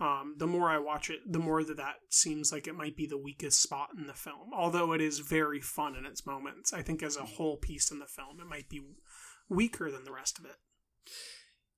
[0.00, 3.06] Um, the more I watch it, the more that that seems like it might be
[3.06, 4.50] the weakest spot in the film.
[4.52, 8.00] Although it is very fun in its moments, I think as a whole piece in
[8.00, 8.82] the film, it might be
[9.48, 10.56] weaker than the rest of it.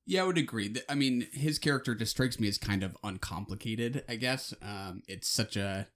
[0.07, 0.75] Yeah, I would agree.
[0.89, 4.05] I mean, his character just strikes me as kind of uncomplicated.
[4.09, 5.89] I guess um, it's such a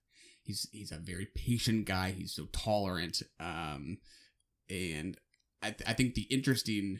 [0.43, 2.11] he's he's a very patient guy.
[2.11, 3.99] He's so tolerant, um,
[4.69, 5.17] and
[5.63, 6.99] I, th- I think the interesting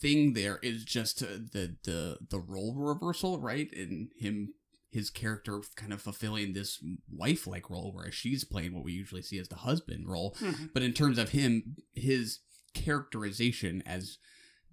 [0.00, 3.68] thing there is just the the the role reversal, right?
[3.74, 4.52] And him
[4.90, 9.22] his character kind of fulfilling this wife like role, whereas she's playing what we usually
[9.22, 10.34] see as the husband role.
[10.40, 10.66] Mm-hmm.
[10.72, 12.40] But in terms of him, his
[12.74, 14.18] characterization as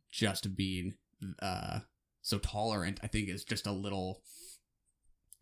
[0.09, 0.93] just being
[1.41, 1.79] uh
[2.21, 4.23] so tolerant, I think is just a little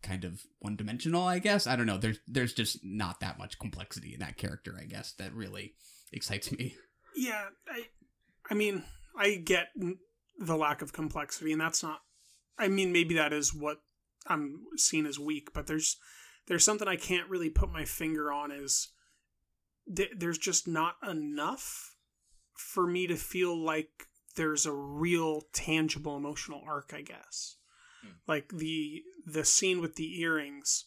[0.02, 1.66] kind of one dimensional, I guess.
[1.66, 1.96] I don't know.
[1.96, 5.74] There's there's just not that much complexity in that character, I guess, that really
[6.12, 6.76] excites me.
[7.16, 7.84] Yeah, I
[8.50, 8.84] I mean,
[9.18, 9.68] I get
[10.38, 12.00] the lack of complexity and that's not
[12.58, 13.78] I mean, maybe that is what
[14.26, 15.96] I'm seen as weak, but there's
[16.46, 18.90] there's something I can't really put my finger on is
[19.94, 21.94] th- there's just not enough
[22.56, 27.56] for me to feel like there's a real tangible emotional arc, I guess.
[28.26, 30.84] Like the the scene with the earrings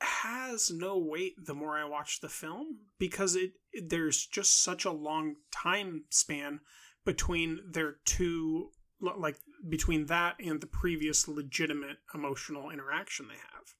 [0.00, 3.52] has no weight the more I watch the film because it,
[3.88, 6.60] there's just such a long time span
[7.04, 9.36] between their two like
[9.68, 13.74] between that and the previous legitimate emotional interaction they have.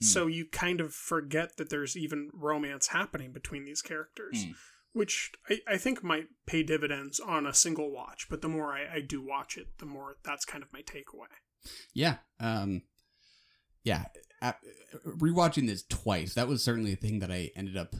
[0.00, 0.04] Hmm.
[0.04, 4.52] So you kind of forget that there's even romance happening between these characters, Hmm.
[4.96, 8.28] Which I, I think might pay dividends on a single watch.
[8.30, 11.26] But the more I, I do watch it, the more that's kind of my takeaway.
[11.92, 12.16] Yeah.
[12.40, 12.82] Um
[13.84, 14.06] yeah,
[14.42, 14.54] uh,
[15.06, 17.94] rewatching this twice, that was certainly a thing that I ended up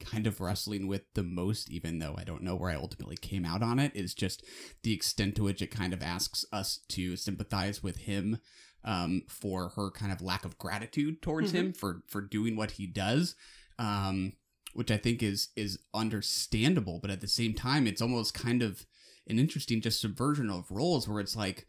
[0.00, 3.44] kind of wrestling with the most even though I don't know where I ultimately came
[3.44, 4.44] out on it is just
[4.82, 8.38] the extent to which it kind of asks us to sympathize with him
[8.84, 12.86] um for her kind of lack of gratitude towards him for for doing what he
[12.86, 13.36] does.
[13.78, 14.32] Um
[14.74, 18.86] which I think is is understandable, but at the same time it's almost kind of
[19.26, 21.66] an interesting just subversion of roles where it's like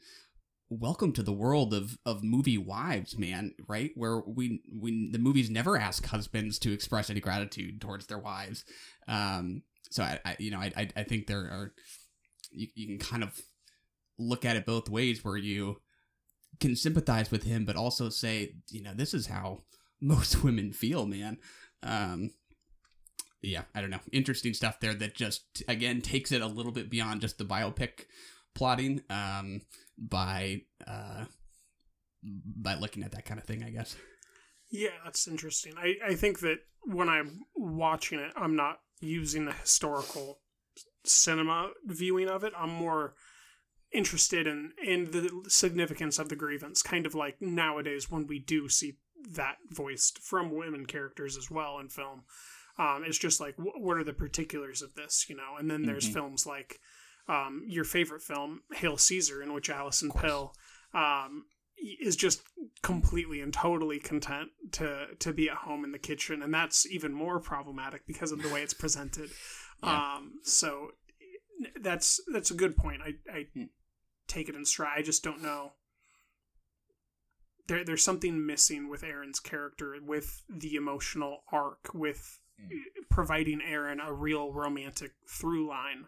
[0.69, 3.91] welcome to the world of of movie wives man right?
[3.95, 8.65] Where we we the movies never ask husbands to express any gratitude towards their wives.
[9.07, 11.73] Um so i, I you know I, I think there are
[12.51, 13.39] you, you can kind of
[14.17, 15.81] look at it both ways where you
[16.59, 19.63] can sympathize with him but also say you know this is how
[20.01, 21.37] most women feel man.
[21.83, 22.31] Um
[23.45, 26.89] yeah i don't know interesting stuff there that just again takes it a little bit
[26.89, 28.05] beyond just the biopic
[28.53, 29.61] plotting um
[29.97, 31.25] by uh
[32.23, 33.95] by looking at that kind of thing i guess
[34.71, 35.73] Yeah, that's interesting.
[35.77, 40.39] I, I think that when I'm watching it, I'm not using the historical
[41.05, 42.51] cinema viewing of it.
[42.57, 43.13] I'm more
[43.93, 48.67] interested in, in the significance of the grievance, kind of like nowadays when we do
[48.67, 48.97] see
[49.29, 52.23] that voiced from women characters as well in film.
[52.77, 55.55] Um, it's just like, wh- what are the particulars of this, you know?
[55.57, 56.13] And then there's Mhm.
[56.13, 56.79] films like
[57.27, 60.53] um, your favorite film, Hail Caesar, in which Alison Pill
[60.93, 61.45] um,
[61.99, 62.41] is just
[62.83, 67.11] completely and totally content to to be at home in the kitchen, and that's even
[67.13, 69.29] more problematic because of the way it's presented.
[69.83, 70.15] Yeah.
[70.15, 70.91] Um, so
[71.81, 73.01] that's that's a good point.
[73.01, 73.47] I I
[74.27, 74.97] take it in stride.
[74.99, 75.73] I just don't know.
[77.67, 82.39] There, there's something missing with Erin's character, with the emotional arc, with
[83.09, 86.05] providing Erin a real romantic through line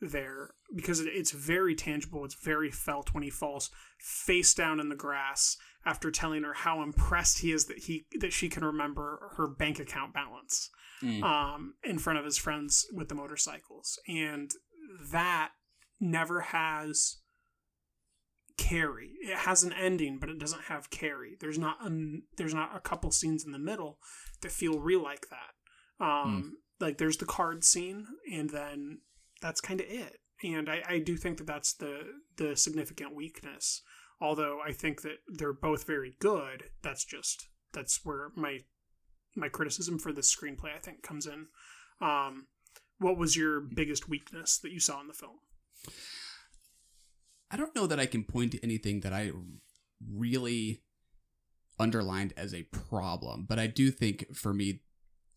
[0.00, 2.24] there because it, it's very tangible.
[2.24, 6.82] It's very felt when he falls face down in the grass after telling her how
[6.82, 10.70] impressed he is that he that she can remember her bank account balance
[11.02, 11.20] Mm.
[11.24, 14.52] um, in front of his friends with the motorcycles, and
[15.10, 15.50] that
[15.98, 17.16] never has
[18.56, 19.14] carry.
[19.20, 21.36] It has an ending, but it doesn't have carry.
[21.40, 21.90] There's not a,
[22.36, 23.98] there's not a couple scenes in the middle
[24.42, 25.54] that feel real like that.
[26.02, 28.98] Um, Like there's the card scene, and then
[29.40, 30.18] that's kind of it.
[30.42, 32.00] And I, I do think that that's the
[32.36, 33.82] the significant weakness.
[34.20, 36.64] Although I think that they're both very good.
[36.82, 38.60] That's just that's where my
[39.36, 41.46] my criticism for the screenplay I think comes in.
[42.00, 42.46] Um,
[42.98, 45.38] what was your biggest weakness that you saw in the film?
[47.50, 49.30] I don't know that I can point to anything that I
[50.10, 50.82] really
[51.78, 54.82] underlined as a problem, but I do think for me,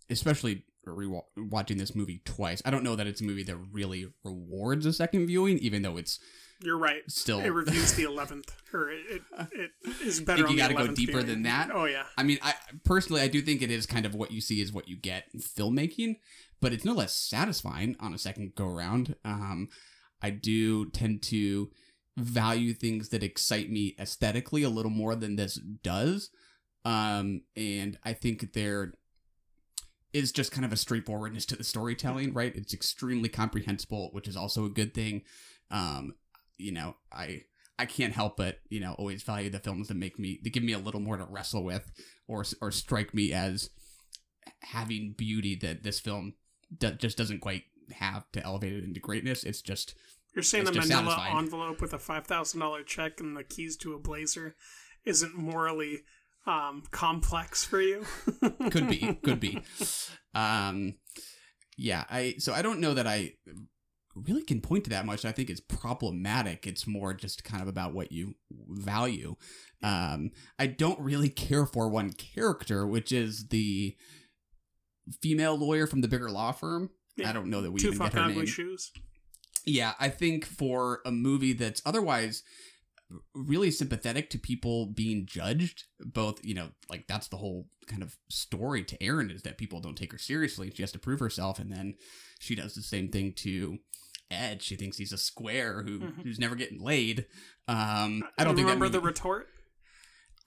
[0.10, 4.08] especially re- watching this movie twice, I don't know that it's a movie that really
[4.24, 6.20] rewards a second viewing, even though it's
[6.62, 7.02] You're right.
[7.08, 9.22] Still- it reviews the eleventh, or it, it,
[9.84, 10.44] it is I better.
[10.44, 11.70] think you got to go deeper than that.
[11.74, 12.04] Oh yeah.
[12.18, 14.72] I mean, I personally, I do think it is kind of what you see is
[14.72, 16.18] what you get in filmmaking,
[16.62, 19.15] but it's no less satisfying on a second go around.
[19.26, 19.70] Um,
[20.22, 21.70] I do tend to
[22.18, 26.30] value things that excite me aesthetically a little more than this does.
[26.86, 28.94] Um, and I think there
[30.15, 32.56] is just kind of a straightforwardness to the storytelling, right?
[32.56, 35.23] It's extremely comprehensible, which is also a good thing.
[35.69, 36.15] Um,
[36.58, 37.41] you know, I
[37.78, 40.63] I can't help but you know always value the films that make me that give
[40.63, 41.91] me a little more to wrestle with,
[42.30, 43.69] or or strike me as
[44.62, 46.36] having beauty that this film
[46.78, 49.43] do, just doesn't quite have to elevate it into greatness.
[49.43, 49.95] It's just
[50.34, 51.38] You're saying a manila satisfying.
[51.38, 54.56] envelope with a five thousand dollar check and the keys to a blazer
[55.04, 56.04] isn't morally
[56.48, 58.06] um, complex for you.
[58.72, 59.62] could be could be.
[60.34, 60.96] Um
[61.78, 63.32] yeah i so i don't know that i
[64.16, 65.26] really can point to that much.
[65.26, 66.66] I think it's problematic.
[66.68, 68.36] It's more just kind of about what you
[68.70, 69.36] value.
[69.82, 73.96] Um i don't really care for one character which is the
[75.22, 76.90] female lawyer from the bigger law firm.
[77.26, 78.46] I don't know that we Two even get her name.
[78.46, 78.92] shoes.
[79.66, 82.44] yeah, I think for a movie that's otherwise
[83.34, 88.18] really sympathetic to people being judged, both, you know, like that's the whole kind of
[88.30, 90.72] story to Erin is that people don't take her seriously.
[90.74, 91.96] She has to prove herself and then
[92.39, 93.78] she does the same thing to
[94.32, 94.63] Ed.
[94.63, 96.24] She thinks he's a square who Mhm.
[96.24, 97.26] who's never getting laid.
[97.68, 99.48] Um I don't think that remember the retort.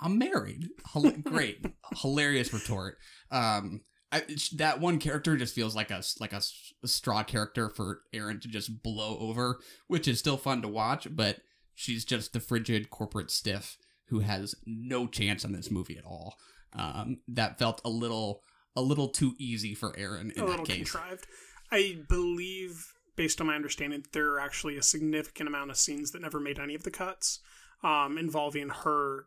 [0.00, 0.68] I'm married.
[1.24, 1.64] Great,
[2.02, 2.98] hilarious retort.
[3.30, 3.80] Um,
[4.12, 4.22] I,
[4.56, 6.40] that one character just feels like a like a,
[6.82, 11.08] a straw character for Erin to just blow over, which is still fun to watch.
[11.14, 11.40] But
[11.80, 16.36] she's just the frigid corporate stiff who has no chance on this movie at all.
[16.72, 18.42] Um, that felt a little
[18.74, 20.90] a little too easy for Erin in a that little case.
[20.90, 21.26] contrived.
[21.70, 26.22] I believe, based on my understanding, there are actually a significant amount of scenes that
[26.22, 27.40] never made any of the cuts,
[27.84, 29.26] um, involving her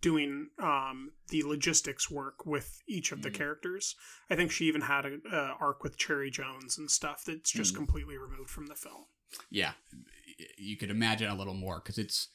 [0.00, 3.12] doing um, the logistics work with each Mm.
[3.12, 3.94] of the characters.
[4.28, 7.72] I think she even had a, a arc with Cherry Jones and stuff that's just
[7.74, 7.76] Mm.
[7.76, 9.04] completely removed from the film.
[9.48, 9.72] yeah,
[10.56, 12.28] you could imagine a little more because it's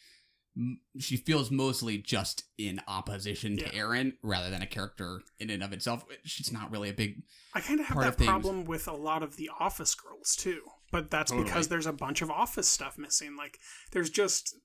[0.97, 5.73] she feels mostly just in opposition to Erin rather than a character in and of
[5.73, 6.05] itself.
[6.23, 7.23] She's not really a big.
[7.53, 10.61] I kind of have that of problem with a lot of the Office girls too,
[10.91, 11.47] but that's Totally.
[11.47, 13.35] because there's a bunch of Office stuff missing.
[13.35, 13.59] Like,
[13.91, 14.55] there's just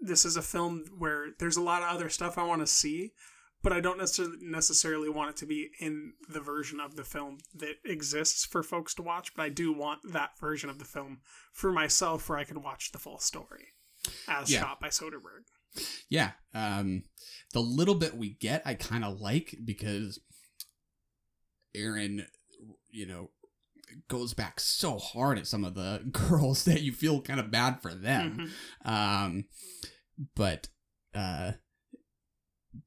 [0.00, 3.12] this is a film where there's a lot of other stuff I want to see,
[3.66, 7.38] but I don't necessarily necessarily want it to be in the version of the film
[7.56, 9.34] that exists for folks to watch.
[9.34, 11.18] But I do want that version of the film
[11.52, 13.70] for myself, where I can watch the full story
[14.28, 14.60] as Yeah.
[14.60, 15.46] shot by Soderbergh.
[16.08, 17.06] Yeah, um,
[17.52, 20.20] the little bit we get, I kind of like because
[21.74, 22.24] Erin,
[22.90, 23.30] you know,
[24.06, 27.82] goes back so hard at some of the girls that you feel kind of bad
[27.82, 28.52] for them.
[28.84, 29.46] Um,
[30.36, 30.68] but
[31.14, 31.52] uh,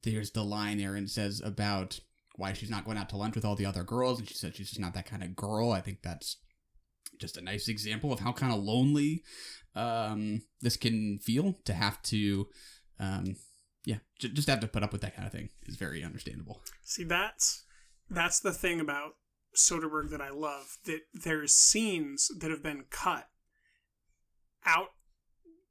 [0.02, 2.00] there's the line Erin says about
[2.36, 4.56] why she's not going out to lunch with all the other girls, and she said
[4.56, 5.72] she's just not that kind of girl.
[5.72, 6.36] I think that's
[7.20, 9.22] just a nice example of how kind of lonely
[9.74, 12.46] um, this can feel to have to,
[12.98, 13.36] um,
[13.84, 16.62] yeah, j- just have to put up with that kind of thing is very understandable.
[16.82, 17.64] See, that's
[18.08, 19.12] that's the thing about
[19.56, 20.78] Soderbergh that I love.
[20.86, 23.28] That there's scenes that have been cut
[24.64, 24.88] out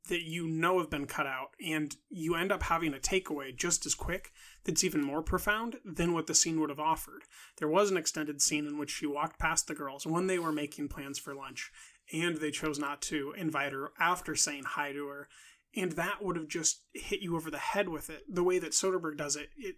[0.09, 3.85] that you know have been cut out, and you end up having a takeaway just
[3.85, 4.31] as quick
[4.63, 7.23] that's even more profound than what the scene would have offered.
[7.57, 10.51] There was an extended scene in which she walked past the girls when they were
[10.51, 11.71] making plans for lunch,
[12.11, 15.27] and they chose not to invite her after saying hi to her.
[15.75, 18.23] And that would have just hit you over the head with it.
[18.27, 19.75] The way that Soderbergh does it, it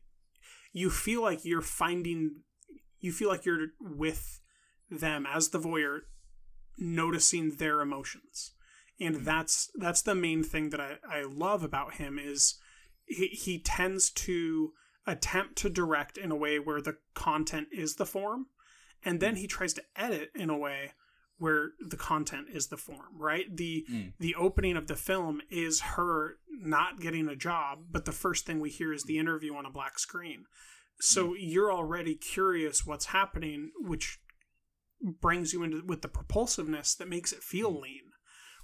[0.73, 2.41] you feel like you're finding
[2.99, 4.39] you feel like you're with
[4.89, 6.01] them as the voyeur
[6.77, 8.53] noticing their emotions
[9.01, 12.59] and that's that's the main thing that I, I love about him is
[13.05, 14.73] he, he tends to
[15.07, 18.45] attempt to direct in a way where the content is the form
[19.03, 20.91] and then he tries to edit in a way
[21.39, 23.45] where the content is the form right?
[23.57, 24.13] The Mm.
[24.19, 28.59] the opening of the film is her not getting a job but the first thing
[28.59, 30.45] we hear is the interview on a black screen.
[30.99, 34.19] So you're already curious what's happening which
[35.01, 38.10] brings you into with the propulsiveness that makes it feel lean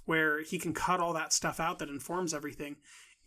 [0.08, 2.76] where he can cut all that stuff out that informs everything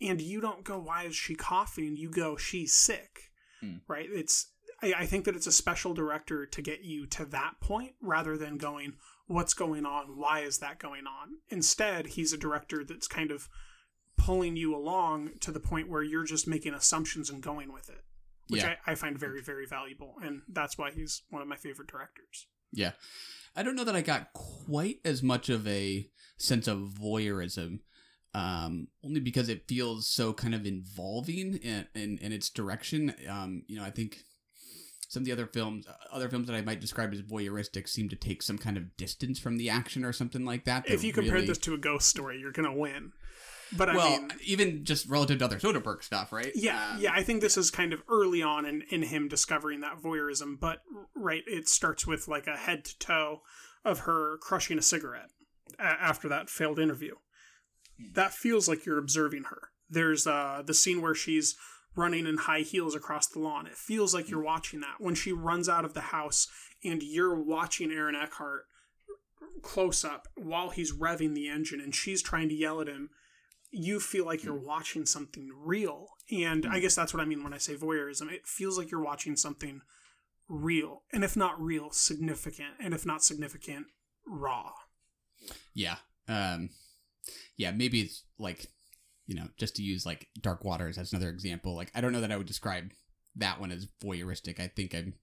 [0.00, 3.30] and you don't go why is she coughing you go she's sick
[3.60, 3.76] Hmm.
[3.86, 4.50] right it's
[4.82, 8.36] I, I think that it's a special director to get you to that point rather
[8.36, 8.94] than going
[9.28, 13.48] what's going on why is that going on instead he's a director that's kind of
[14.18, 18.02] pulling you along to the point where you're just making assumptions and going with it
[18.48, 18.74] which Yeah.
[18.84, 22.48] I, I find very very valuable and that's why he's one of my favorite directors
[22.72, 22.92] Yeah.
[23.54, 27.80] I don't know that I got quite as much of a sense of voyeurism,
[28.34, 33.14] um, only because it feels so kind of involving in, in, in its direction.
[33.28, 34.18] Um, you know, I think
[35.08, 38.08] some of the other films, uh, other films that I might describe as voyeuristic, seem
[38.08, 40.88] to take some kind of distance from the action or something like that.
[40.88, 43.12] If you compare really- this to a ghost story, you're gonna win.
[43.76, 46.52] But I well, mean, even just relative to other Soderbergh stuff, right?
[46.54, 47.12] Yeah, Um, yeah.
[47.12, 50.82] I think this is kind of early on in, in him discovering that voyeurism, but
[51.14, 53.42] right, it starts with like a head to toe
[53.84, 55.30] of her crushing a cigarette
[55.78, 57.14] after that failed interview.
[58.14, 59.70] That feels like you're observing her.
[59.88, 61.56] There's uh, the scene where she's
[61.94, 63.66] running in high heels across the lawn.
[63.66, 64.96] It feels like you're watching that.
[64.98, 66.48] When she runs out of the house
[66.82, 68.64] and you're watching Aaron Eckhart
[69.62, 73.10] close up while he's revving the engine and she's trying to yell at him
[73.72, 76.08] you feel like you're watching something real.
[76.30, 78.30] And I guess that's what I mean when I say voyeurism.
[78.30, 79.80] It feels like you're watching something
[80.46, 81.02] real.
[81.12, 82.74] And if not real, significant.
[82.78, 83.86] And if not significant,
[84.26, 84.72] raw.
[85.74, 85.96] Yeah.
[86.28, 86.68] Um,
[87.56, 88.66] yeah, maybe it's like,
[89.26, 91.74] you know, just to use like Dark Waters as another example.
[91.74, 92.92] Like, I don't know that I would describe
[93.36, 94.60] that one as voyeuristic.
[94.60, 95.14] I think I'm,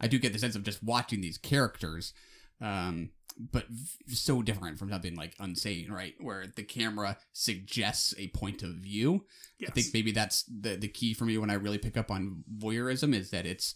[0.00, 2.12] I do get the sense of just watching these characters,
[2.60, 6.14] um, but v- so different from something like Unsane, right?
[6.20, 9.24] Where the camera suggests a point of view.
[9.66, 12.44] I think maybe that's the the key for me when I really pick up on
[12.58, 13.74] voyeurism is that it's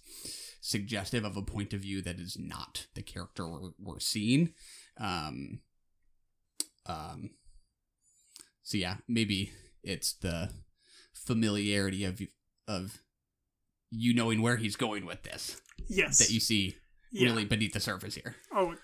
[0.60, 4.52] suggestive of a point of view that is not the character we're, we're seeing.
[4.98, 5.60] Um,
[6.86, 7.30] um,
[8.62, 9.52] so yeah, maybe
[9.82, 10.50] it's the
[11.14, 12.20] familiarity of
[12.68, 12.98] of
[13.90, 16.18] you knowing where he's going with this Yes.
[16.18, 16.76] that you see
[17.10, 17.28] Yeah.
[17.28, 18.36] really beneath the surface here.
[18.54, 18.74] Oh,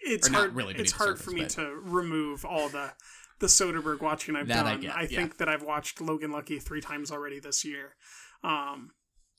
[0.00, 0.54] it's hard.
[0.54, 2.92] really it's hard surface, for me but- to remove all the
[3.38, 4.80] the Soderbergh watching I've That I done.
[4.82, 5.06] get, I yeah.
[5.18, 7.96] think that I've watched Logan Lucky three times already this year.
[8.44, 8.90] Um,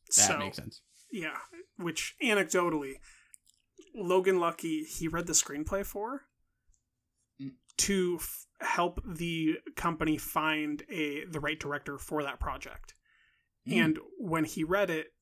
[0.07, 0.81] That so, makes sense.
[1.11, 1.37] Yeah,
[1.77, 2.95] which anecdotally,
[3.93, 6.23] Logan Lucky he read the screenplay for
[7.39, 7.51] Mm.
[7.77, 12.95] to f- help the company find a the right director for that project.
[13.67, 13.85] Mm.
[13.85, 15.13] And when he read it,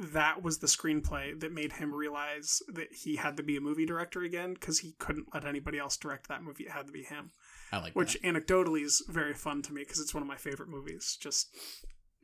[0.00, 3.84] that was the screenplay that made him realize that he had to be a movie
[3.84, 6.64] director again because he couldn't let anybody else direct that movie.
[6.64, 7.32] It had to be him.
[7.70, 10.70] I like Which anecdotally is very fun to me because it's one of my favorite
[10.70, 11.18] movies.
[11.20, 11.54] Just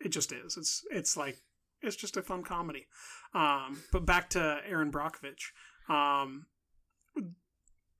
[0.00, 0.56] it just is.
[0.56, 1.36] It's it's like
[1.82, 2.86] it's just a fun comedy.
[3.34, 5.52] Um, but back to Erin Brockovich.
[5.88, 6.46] Um,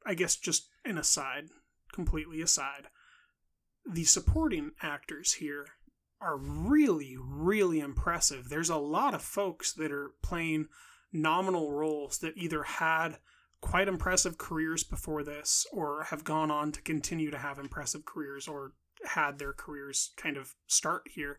[0.06, 1.48] I guess just an aside,
[1.92, 2.88] completely aside,
[3.90, 5.66] the supporting actors here
[6.20, 8.48] are really, really impressive.
[8.48, 10.68] There's a lot of folks that are playing
[11.12, 13.18] nominal roles that either had
[13.60, 18.46] quite impressive careers before this or have gone on to continue to have impressive careers
[18.46, 18.72] or
[19.04, 21.38] had their careers kind of start here.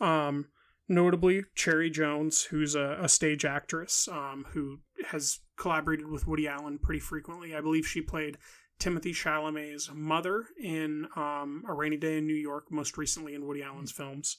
[0.00, 0.46] Um,
[0.88, 6.78] notably, Cherry Jones, who's a, a stage actress um, who has collaborated with Woody Allen
[6.78, 7.54] pretty frequently.
[7.54, 8.38] I believe she played
[8.78, 13.62] Timothée Chalamet's mother in um, A Rainy Day in New York, most recently in Woody
[13.62, 14.36] Allen's films.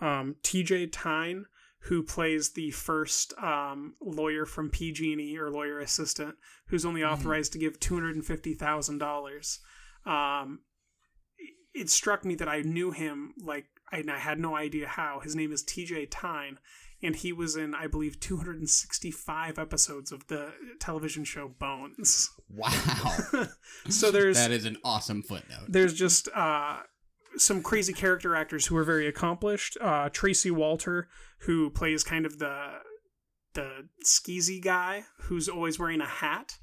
[0.00, 1.46] Um, TJ Thyne,
[1.84, 6.36] who plays the first um, lawyer from PG&E or lawyer assistant,
[6.66, 9.60] who's only authorized to give two hundred and fifty thousand dollars.
[10.06, 10.60] Um,
[11.74, 15.20] it struck me that I knew him like and I had no idea how.
[15.20, 16.58] His name is TJ Thyne,
[17.02, 22.30] and he was in, I believe, 265 episodes of the television show Bones.
[22.48, 22.70] Wow.
[23.88, 25.66] so there's that is an awesome footnote.
[25.68, 26.80] there's just uh,
[27.36, 29.76] some crazy character actors who are very accomplished.
[29.80, 31.08] Uh, Tracy Walter,
[31.40, 32.78] who plays kind of the
[33.54, 36.58] the skeezy guy who's always wearing a hat.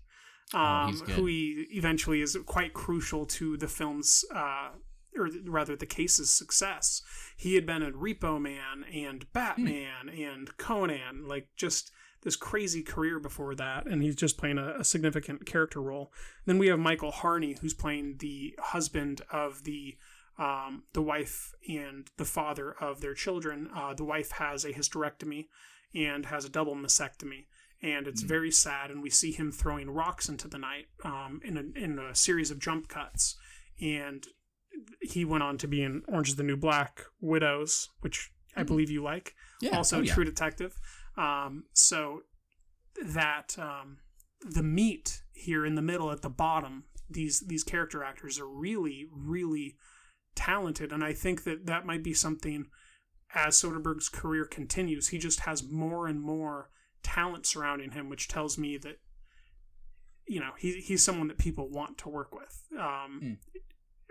[0.54, 1.10] Oh, Um, good.
[1.16, 4.70] who he eventually is quite crucial to the film's, uh,
[5.18, 7.02] or rather the case's success.
[7.36, 11.92] He had been in Repo Man and Batman and Conan, like just
[12.24, 16.12] this crazy career before that, and he's just playing a, a significant character role.
[16.46, 19.98] Then we have Michael Harney, who's playing the husband of the
[20.38, 23.70] um, the wife and the father of their children.
[23.76, 25.48] Uh, the wife has a hysterectomy
[25.96, 27.46] and has a double mastectomy,
[27.82, 28.92] and it's very sad.
[28.92, 32.52] And we see him throwing rocks into the night um, in a in a series
[32.52, 33.36] of jump cuts,
[33.80, 34.28] and
[35.02, 38.90] he went on to be in Orange is the New Black, Widows, which I believe
[38.90, 39.34] you like.
[39.62, 39.78] Yeah.
[39.78, 40.14] Also, Oh, yeah.
[40.14, 40.76] True Detective.
[41.18, 42.22] Um, so
[43.06, 43.98] that um,
[44.42, 49.06] the meat here in the middle at the bottom, these these character actors are really
[49.12, 49.76] really
[50.36, 52.66] talented, and I think that that might be something
[53.34, 55.10] as Soderbergh's career continues.
[55.10, 56.70] He just has more and more
[57.04, 59.00] talent surrounding him, which tells me that
[60.28, 63.38] you know he, he's someone that people want to work with um,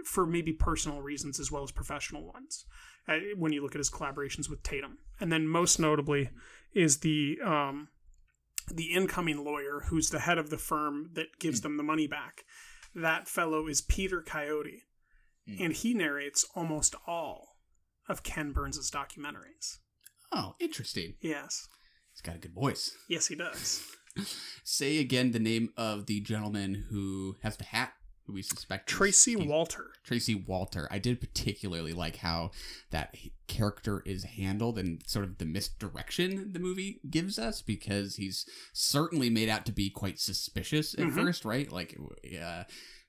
[0.06, 2.64] for maybe personal reasons as well as professional ones
[3.08, 4.98] uh, when you look at his collaborations with tatum.
[5.20, 6.30] And then most notably
[6.72, 7.88] is the um,
[8.72, 12.44] the incoming lawyer who's the head of the firm that gives them the money back.
[12.94, 14.82] That fellow is peter coyote.
[15.60, 17.56] And he narrates almost all
[18.08, 19.76] of ken burns's documentaries.
[20.32, 21.14] Oh, interesting.
[21.20, 21.68] yes.
[22.12, 22.96] He's got a good voice.
[23.08, 23.84] Yes, he does.
[24.64, 27.92] Say again the name of the gentleman who has the hat
[28.26, 29.90] who we suspect Tracy Steve- Walter.
[30.04, 30.88] Tracy Walter.
[30.90, 32.50] I did particularly like how
[32.90, 33.14] that
[33.46, 39.30] character is handled and sort of the misdirection the movie gives us because he's certainly
[39.30, 41.14] made out to be quite suspicious at Mhm.
[41.14, 41.70] first, right?
[41.70, 41.96] Like,
[42.40, 42.64] uh,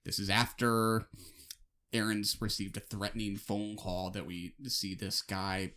[0.05, 1.07] this is after
[1.93, 5.73] Erin's received a threatening phone call that we see this guy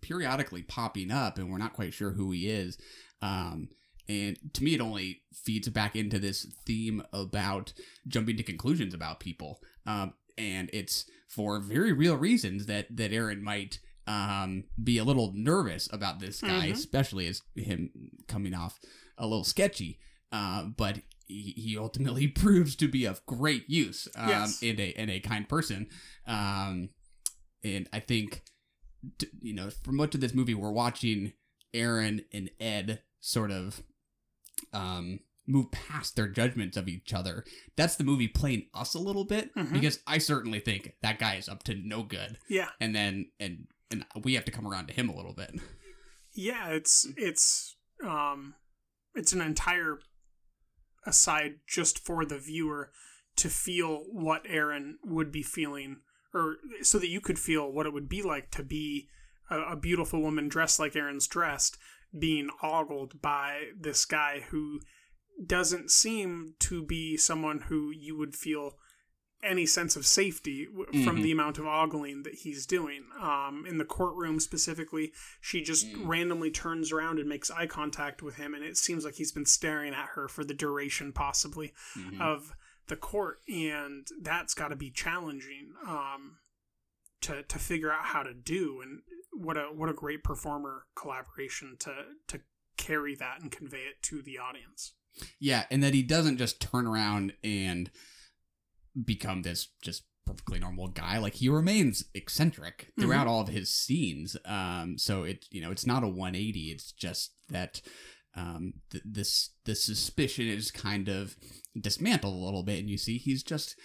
[0.00, 2.76] periodically popping up and we're not quite sure who he is.
[3.20, 3.68] Um,
[4.08, 7.72] and to me, it only feeds back into this theme about
[8.08, 9.60] jumping to conclusions about people.
[9.86, 15.32] Um, and it's for very real reasons that, that Erin might um, be a little
[15.34, 16.72] nervous about this guy, Mhm.
[16.72, 17.90] especially as him
[18.26, 18.80] coming off
[19.16, 19.98] a little sketchy.
[20.32, 24.62] Uh, but he, he ultimately proves to be of great use um, Yes.
[24.62, 25.88] and, a, and a kind person.
[26.26, 26.90] Um,
[27.62, 28.42] and I think,
[29.18, 31.32] t- you know, for much of this movie, we're watching
[31.72, 33.82] Erin and Ed sort of
[34.72, 37.44] um, move past their judgments of each other.
[37.76, 39.72] That's the movie playing us a little bit Mhm.
[39.72, 42.38] because I certainly think that guy is up to no good.
[42.48, 42.68] Yeah.
[42.80, 45.54] And then and and we have to come around to him a little bit.
[46.34, 48.54] Yeah, it's it's um
[49.14, 49.98] it's an entire
[51.04, 52.90] aside just for the viewer
[53.36, 56.00] to feel what Erin would be feeling
[56.34, 59.08] or so that you could feel what it would be like to be
[59.50, 61.76] a, a beautiful woman dressed like Erin's dressed
[62.18, 64.80] being ogled by this guy who
[65.44, 68.78] doesn't seem to be someone who you would feel
[69.42, 71.22] any sense of safety w- from Mhm.
[71.24, 73.08] the amount of ogling that he's doing.
[73.18, 78.36] Um, in the courtroom specifically, she just randomly turns around and makes eye contact with
[78.36, 82.20] him, and it seems like he's been staring at her for the duration, possibly, Mhm.
[82.20, 82.52] of
[82.86, 86.38] the court, and that's got to be challenging um,
[87.22, 88.80] to to figure out how to do.
[88.80, 89.02] And
[89.32, 91.94] what a what a great performer collaboration to
[92.28, 92.40] to
[92.76, 94.94] carry that and convey it to the audience.
[95.38, 97.90] Yeah, and that he doesn't just turn around and
[99.04, 101.18] become this just perfectly normal guy.
[101.18, 103.30] Like he remains eccentric throughout Mhm.
[103.30, 104.36] all of his scenes.
[104.44, 106.70] Um, so it you know it's not a 180.
[106.70, 107.80] It's just that
[108.34, 111.36] um, th- this the suspicion is kind of
[111.78, 113.76] dismantled a little bit, and you see he's just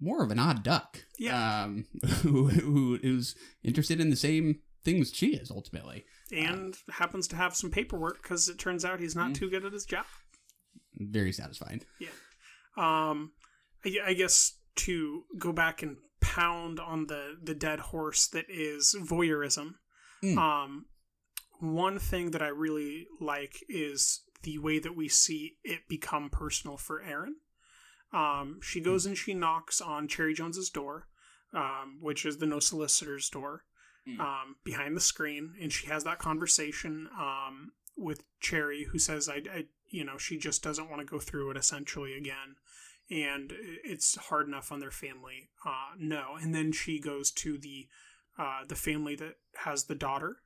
[0.00, 1.04] more of an odd duck.
[1.18, 1.64] Yeah.
[1.64, 1.86] Um,
[2.22, 6.04] who who is interested in the same things she is ultimately.
[6.32, 9.72] And happens to have some paperwork because it turns out he's not too good at
[9.72, 10.06] his job.
[10.94, 11.82] Very satisfying.
[12.00, 12.08] Yeah.
[12.76, 13.32] Um,
[13.84, 18.96] I, I guess to go back and pound on the the dead horse that is
[19.00, 19.74] voyeurism.
[20.24, 20.38] Mm.
[20.38, 20.86] Um,
[21.60, 26.76] one thing that I really like is the way that we see it become personal
[26.76, 27.36] for Erin.
[28.12, 31.08] Um, she goes and she knocks on Cherry Jones's door,
[31.52, 33.64] um, which is the no solicitors door,
[34.20, 39.42] um, behind the screen, and she has that conversation um, with Cherry, who says, I,
[39.52, 42.56] I, you know, she just doesn't want to go through it essentially again,
[43.10, 43.52] and
[43.84, 45.48] it's hard enough on their family.
[45.64, 47.88] Uh, no, and then she goes to the
[48.38, 50.36] uh, the family that has the daughter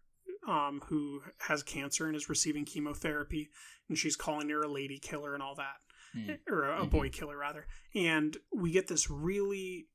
[0.46, 3.50] um, who has cancer and is receiving chemotherapy,
[3.88, 5.76] and she's calling her a lady killer and all that,
[6.14, 6.30] Hmm.
[6.48, 6.88] or a, a hmm.
[6.88, 7.66] boy killer rather.
[7.94, 9.86] And we get this really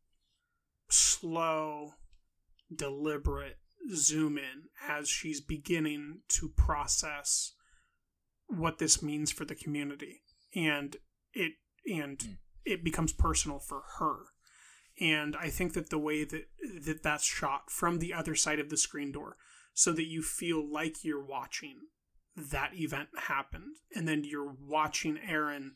[0.89, 1.93] slow,
[2.73, 3.57] deliberate
[3.93, 7.53] zoom in as she's beginning to process
[8.47, 10.21] what this means for the community,
[10.55, 10.97] and
[11.33, 11.53] it
[11.91, 12.31] and hmm.
[12.63, 14.17] it becomes personal for her.
[14.99, 16.45] And I think that the way that,
[16.85, 19.35] that that's shot from the other side of the screen door,
[19.73, 21.79] so that you feel like you're watching
[22.37, 25.73] that event happen, and then you're watching Erin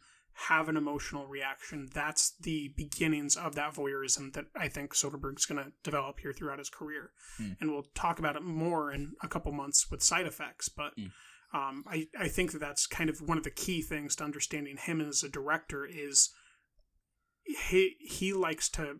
[0.47, 1.89] have an emotional reaction.
[1.93, 6.59] That's the beginnings of that voyeurism that I think Soderbergh's going to develop here throughout
[6.59, 7.11] his career.
[7.37, 7.51] Hmm.
[7.59, 10.69] And we'll talk about it more in a couple months with side effects.
[10.69, 10.93] But
[11.53, 14.77] um, I, I think that that's kind of one of the key things to understanding
[14.77, 16.29] him as a director is
[17.69, 18.97] he he likes to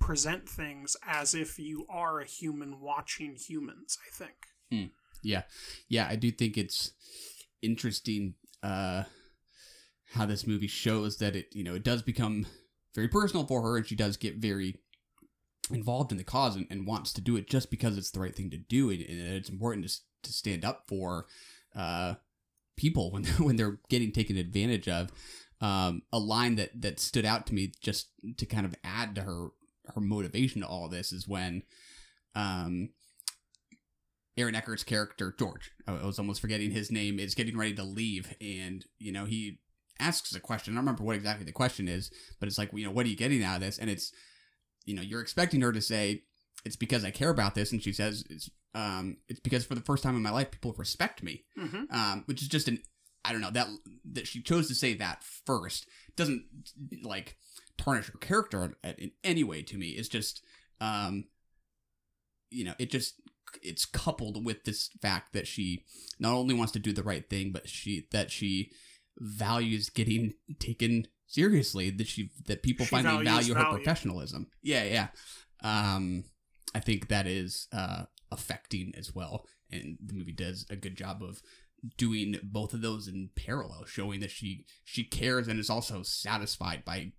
[0.00, 3.98] present things as if you are a human watching humans.
[4.06, 4.36] I think.
[4.70, 4.92] Hmm.
[5.22, 5.42] Yeah,
[5.88, 6.92] yeah, I do think it's
[7.60, 9.02] interesting uh,
[10.14, 12.46] how this movie shows that it, you know, it does become
[12.94, 14.80] very personal for her, and she does get very
[15.70, 18.34] involved in the cause and, and wants to do it just because it's the right
[18.34, 21.26] thing to do, and, and it's important to, to stand up for
[21.76, 22.14] uh,
[22.76, 25.10] people when when they're getting taken advantage of.
[25.60, 29.22] Um, a line that that stood out to me just to kind of add to
[29.22, 29.48] her
[29.94, 31.62] her motivation to all this is when
[32.36, 32.90] um
[34.36, 37.82] Aaron Eckhart's character George, I I was almost forgetting his name, is getting ready to
[37.82, 39.58] leave, and you know he
[40.00, 40.72] asks a question.
[40.72, 43.08] I don't remember what exactly the question is, but it's like, you know, what are
[43.08, 43.78] you getting out of this?
[43.78, 44.12] And it's,
[44.84, 46.22] you know, you're expecting her to say,
[46.64, 49.80] it's because I care about this, and she says it's um, it's because for the
[49.80, 51.90] first time in my life, people respect me, Mhm.
[51.92, 52.82] um, which is just an
[53.24, 53.68] I don't know that
[54.12, 55.86] that she chose to say that first
[56.16, 56.44] doesn't
[57.02, 57.36] like
[57.76, 59.90] tarnish her character in any way to me.
[59.90, 60.42] It's just
[60.80, 61.24] um,
[62.50, 63.14] you know, it just
[63.62, 65.84] it's coupled with this fact that she
[66.18, 68.70] not only wants to do the right thing, but she that she
[69.18, 71.90] values getting taken seriously.
[71.90, 73.76] That she that people She finally value her value.
[73.76, 74.48] professionalism.
[74.62, 75.08] Yeah, yeah.
[75.62, 76.24] Um,
[76.74, 81.22] I think that is uh, affecting as well, and the movie does a good job
[81.22, 81.42] of
[81.96, 86.84] doing both of those in parallel, showing that she she cares and is also satisfied
[86.84, 87.12] by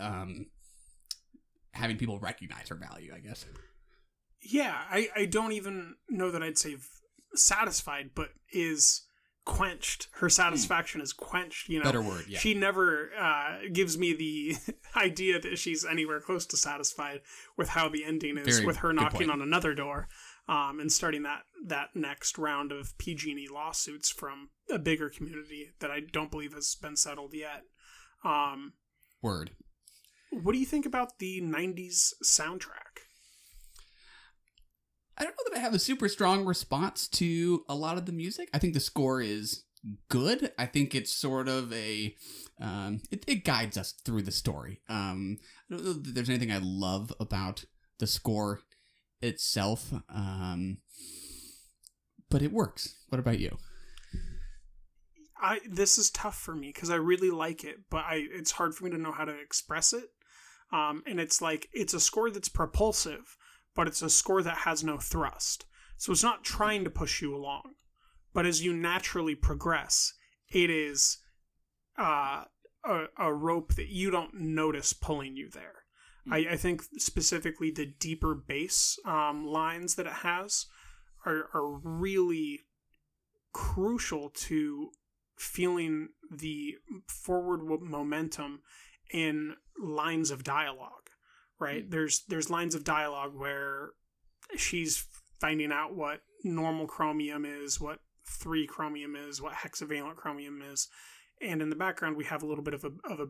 [0.00, 0.46] um
[1.72, 3.12] having people recognize her value.
[3.14, 3.44] I guess.
[4.44, 6.76] Yeah, I, I don't even know that I'd say
[7.34, 9.02] satisfied, but is
[9.44, 10.08] quenched.
[10.14, 11.68] Her satisfaction is quenched.
[11.68, 12.38] You know, Better word, yeah.
[12.38, 14.56] She never uh, gives me the
[14.96, 17.20] idea that she's anywhere close to satisfied
[17.56, 19.30] with how the ending is, Very with her knocking point.
[19.30, 20.08] on another door,
[20.48, 25.90] um, and starting that that next round of PG&E lawsuits from a bigger community that
[25.90, 27.62] I don't believe has been settled yet.
[28.24, 28.74] Um,
[29.20, 29.50] Word.
[30.30, 33.02] what do you think about the '90s soundtrack?
[35.18, 38.12] I don't know that I have a super strong response to a lot of the
[38.12, 38.48] music.
[38.54, 39.64] I think the score is
[40.08, 40.52] good.
[40.58, 42.14] I think it's sort of a
[42.60, 44.80] um, it, it guides us through the story.
[44.88, 45.38] Um,
[45.70, 47.64] I don't know that there's anything I love about
[47.98, 48.60] the score
[49.20, 50.78] itself, um,
[52.30, 52.96] but it works.
[53.08, 53.58] What about you?
[55.42, 58.74] I this is tough for me because I really like it, but I it's hard
[58.74, 60.10] for me to know how to express it.
[60.72, 63.36] Um, and it's like it's a score that's propulsive,
[63.74, 65.66] but it's a score that has no thrust.
[65.96, 67.74] So it's not trying to push you along,
[68.32, 70.12] but as you naturally progress,
[70.52, 71.18] it is
[71.98, 72.44] uh,
[72.84, 75.82] a, a rope that you don't notice pulling you there.
[76.30, 80.66] I, I think specifically the deeper bass um, lines that it has
[81.26, 82.60] are, are really
[83.52, 84.90] crucial to
[85.36, 86.74] feeling the
[87.08, 88.60] forward momentum
[89.12, 91.01] in lines of dialogue
[91.62, 91.90] right?
[91.90, 93.90] There's there's lines of dialogue where
[94.56, 95.06] she's
[95.40, 100.88] finding out what normal chromium is what 3 chromium is what hexavalent chromium is.
[101.40, 103.28] And in the background we have a little bit of a of a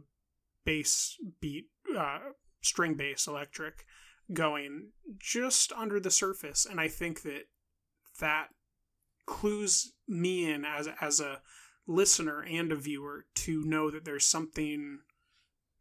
[0.64, 1.66] bass beat
[1.96, 2.18] uh,
[2.62, 3.84] string bass electric
[4.32, 6.66] going just under the surface.
[6.68, 7.44] And i think that
[8.20, 8.48] that
[9.26, 11.40] clues me in as as a
[11.86, 15.00] listener and a viewer to know that there's something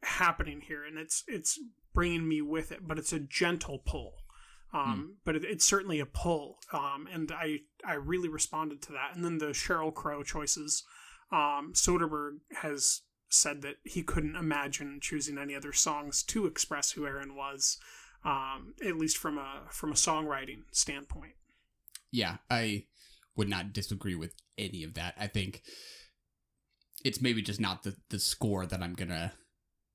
[0.03, 0.83] happening here.
[0.83, 1.59] And it's it's
[1.93, 4.13] bringing me with it but it's a gentle pull.
[4.73, 6.59] Um, but it, it's certainly a pull.
[6.71, 9.15] Um, and i i really responded to that.
[9.15, 10.83] And then the Sheryl Crow choices.
[11.31, 17.05] Um, soderbergh has said that he couldn't imagine choosing any other songs to express who
[17.05, 17.77] Erin was
[18.23, 21.33] um, at least from a from a songwriting standpoint.
[22.11, 22.85] Yeah, I
[23.35, 25.15] would not disagree with any of that.
[25.19, 25.63] I think
[27.03, 29.33] it's maybe just not the, the score that I'm gonna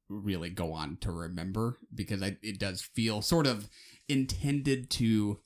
[0.09, 3.69] really go on to remember because I, it does feel sort of
[4.09, 5.41] intended to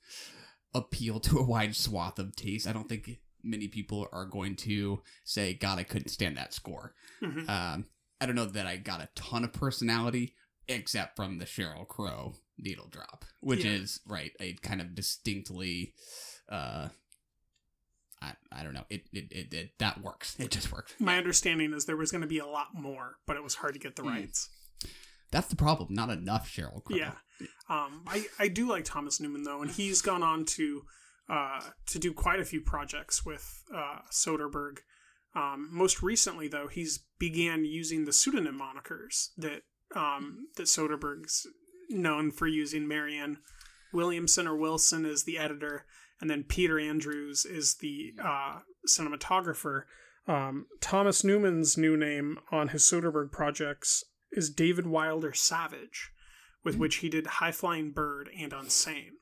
[0.75, 2.67] appeal to a wide swath of taste.
[2.67, 6.95] I don't think many people are going to say, "God, I couldn't stand that score."
[7.23, 7.49] Mhm.
[7.49, 7.87] Um,
[8.21, 10.35] I don't know that I got a ton of personality
[10.69, 13.73] except from the Sheryl Crow needle drop, which Yeah.
[13.73, 15.95] is right a kind of distinctly
[16.49, 16.89] uh
[18.23, 18.85] I, I don't know.
[18.91, 20.37] It it, it it that works.
[20.39, 20.95] It just works.
[20.99, 23.75] My understanding is there was going to be a lot more but it was hard
[23.75, 24.11] to get the Mm.
[24.11, 24.49] rights.
[25.31, 25.95] That's the problem.
[25.95, 26.97] Not enough Sheryl Crow.
[26.97, 27.13] Yeah,
[27.69, 30.83] um, I I do like Thomas Newman though, and he's gone on to
[31.29, 34.79] uh, to do quite a few projects with uh, Soderbergh.
[35.37, 39.63] Um, most recently, though, he's began using the pseudonym monikers that
[39.95, 41.47] um, that Soderbergh's
[41.89, 42.89] known for using.
[42.89, 43.39] Marianne
[43.93, 45.85] Williamson or Wilson is the editor,
[46.21, 48.59] and then Peter Andrews is the uh,
[48.89, 49.85] cinematographer.
[50.27, 56.11] Um, Thomas Newman's new name on his Soderbergh projects is David Wilder Savage,
[56.63, 59.15] with which he did High Flying Bird and Unsane.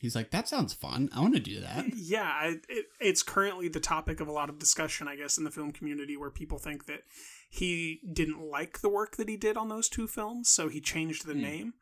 [0.00, 3.68] he's like that sounds fun i want to do that Yeah, I, it, it's currently
[3.68, 6.58] the topic of a lot of discussion, I guess, in the film community where people
[6.58, 7.02] think that
[7.50, 11.26] he didn't like the work that he did on those two films, so he changed
[11.26, 11.74] the name.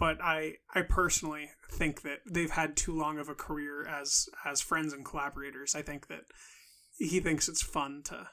[0.00, 4.60] But I, I personally think that they've had too long of a career as as
[4.60, 5.74] friends and collaborators.
[5.76, 6.22] I think that
[6.98, 8.28] he thinks it's fun to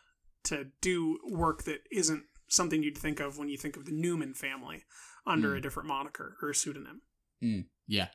[0.45, 4.33] to do work that isn't something you'd think of when you think of the Newman
[4.33, 4.85] family
[5.25, 5.57] under Mm.
[5.57, 7.01] a different moniker or pseudonym.
[7.43, 8.07] Mm, yeah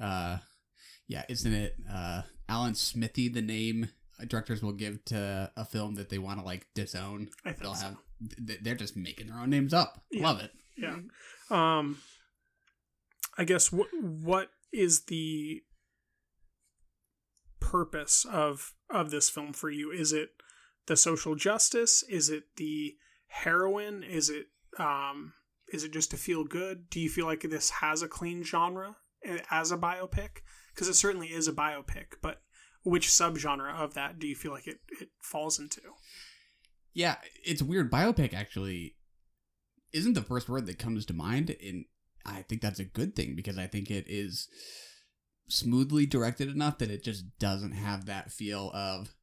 [0.00, 0.38] uh
[1.06, 3.88] yeah isn't it uh Alan Smithee the name
[4.26, 7.74] directors will give to a film that they want to like disown I think They'll
[7.74, 7.86] so.
[7.86, 7.96] have
[8.62, 10.24] they're just making their own names up Yeah.
[10.26, 10.96] love it Yeah.
[11.50, 11.98] Um
[13.36, 15.62] I guess what what is the
[17.60, 19.90] purpose of of this film for you?
[19.90, 20.30] Is it
[20.86, 22.02] the social justice?
[22.08, 22.94] Is it the
[23.28, 24.02] heroine?
[24.02, 24.46] Is it
[24.78, 25.34] um
[25.72, 26.88] is it just to feel good?
[26.90, 28.96] Do you feel like this has a clean genre
[29.50, 30.42] as a biopic?
[30.74, 32.42] Because it certainly is a biopic, but
[32.84, 35.80] which subgenre of that do you feel like it, it falls into?
[36.92, 37.90] Yeah, it's weird.
[37.90, 38.96] Biopic actually
[39.92, 41.86] isn't the first word that comes to mind, and
[42.26, 44.48] I think that's a good thing because I think it is
[45.48, 49.14] smoothly directed enough that it just doesn't have that feel of,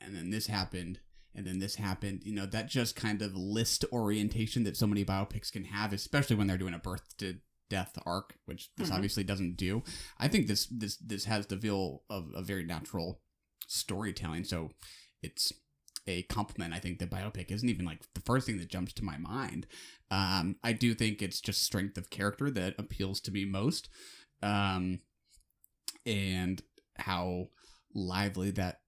[0.00, 1.00] and then this happened,
[1.34, 2.22] and then this happened.
[2.24, 6.36] You know, that just kind of list orientation that so many biopics can have, especially
[6.36, 7.36] when they're doing a birth to
[7.70, 8.94] death arc, which this Mhm.
[8.94, 9.82] obviously doesn't do.
[10.18, 13.22] I think this this this has the feel of a very natural
[13.68, 14.44] storytelling.
[14.44, 14.72] So
[15.22, 15.52] it's
[16.06, 16.74] a compliment.
[16.74, 19.66] I think the biopic isn't even like the first thing that jumps to my mind.
[20.10, 23.88] Um, I do think it's just strength of character that appeals to me most,
[24.42, 25.00] um,
[26.04, 26.62] and
[26.96, 27.48] how
[27.94, 28.80] lively that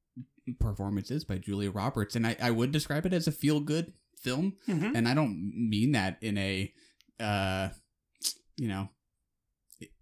[0.59, 2.17] performance is by Julia Roberts.
[2.17, 4.93] And I, I would describe it as a feel good film, Mhm.
[4.97, 6.73] and I don't mean that in a
[7.21, 7.69] uh,
[8.57, 8.89] you know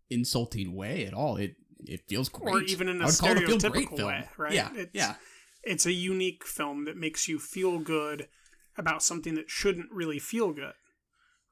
[0.09, 1.37] insulting way at all.
[1.37, 1.57] It
[1.87, 4.09] it feels great, or even in a would call it a feel-great stereotypical film.
[4.09, 4.53] way, right?
[4.53, 5.15] Yeah, it's, yeah.
[5.63, 8.29] It's a unique film that makes you feel good
[8.77, 10.73] about something that shouldn't really feel good,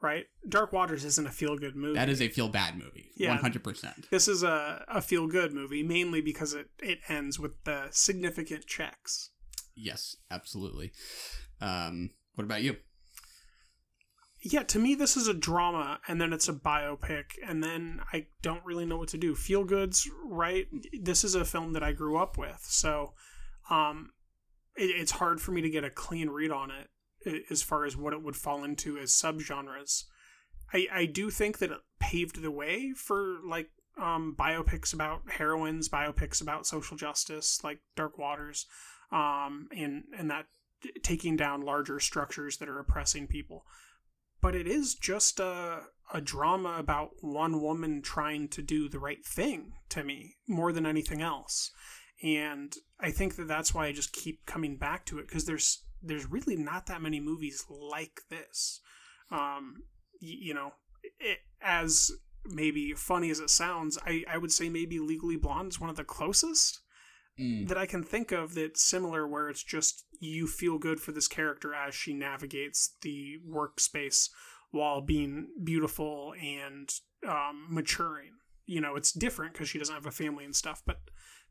[0.00, 0.26] right?
[0.48, 1.94] Dark Waters isn't a feel good movie.
[1.94, 3.10] That is a feel bad movie.
[3.16, 3.30] Yeah.
[3.30, 4.06] One hundred percent.
[4.10, 8.66] This is a, a feel good movie, mainly because it, it ends with the significant
[8.66, 9.30] checks.
[9.74, 10.92] Yes, absolutely.
[11.60, 12.76] Um, what about you?
[14.40, 18.28] Yeah, to me, this is a drama, and then it's a biopic, and then I
[18.40, 19.34] don't really know what to do.
[19.34, 20.68] Feel goods, right?
[20.92, 23.14] This is a film that I grew up with, so
[23.68, 24.10] um,
[24.76, 26.88] it, it's hard for me to get a clean read on it
[27.50, 30.04] as far as what it would fall into as subgenres.
[30.72, 33.70] I, I do think that it paved the way for like
[34.00, 38.66] um, biopics about heroines, biopics about social justice, like Dark Waters,
[39.10, 40.46] um, and and that
[41.02, 43.64] taking down larger structures that are oppressing people
[44.40, 45.80] but it is just a,
[46.12, 50.86] a drama about one woman trying to do the right thing to me more than
[50.86, 51.70] anything else
[52.22, 55.84] and i think that that's why i just keep coming back to it because there's
[56.02, 58.80] there's really not that many movies like this
[59.30, 59.76] um
[60.22, 60.72] y- you know
[61.20, 62.10] it, as
[62.44, 65.96] maybe funny as it sounds i i would say maybe legally blonde is one of
[65.96, 66.80] the closest
[67.40, 67.68] Mm.
[67.68, 71.28] that I can think of that's similar where it's just you feel good for this
[71.28, 74.28] character as she navigates the workspace
[74.72, 76.92] while being beautiful and
[77.24, 78.32] um, maturing.
[78.66, 80.98] You know, it's different because she doesn't have a family and stuff, but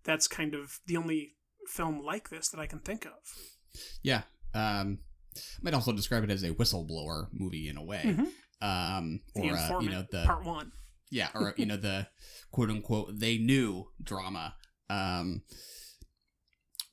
[0.04, 1.36] that's kind of the only
[1.68, 3.14] film like this that I can think of.
[4.04, 4.24] Yeah.
[4.54, 5.00] Um,
[5.62, 8.02] might also describe it as a whistleblower movie in a way.
[8.04, 8.28] Mhm.
[8.60, 10.72] Um, or uh, you know the part one.
[11.12, 12.08] Yeah, or you know the
[12.52, 14.56] quote unquote they knew drama.
[14.90, 15.44] Um,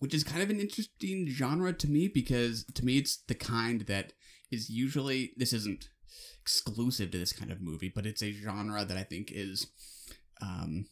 [0.00, 3.82] which is kind of an interesting genre to me because to me it's the kind
[3.82, 4.12] that
[4.50, 5.88] is usually this isn't
[6.42, 9.66] exclusive to this kind of movie, but it's a genre that I think is
[10.42, 10.86] um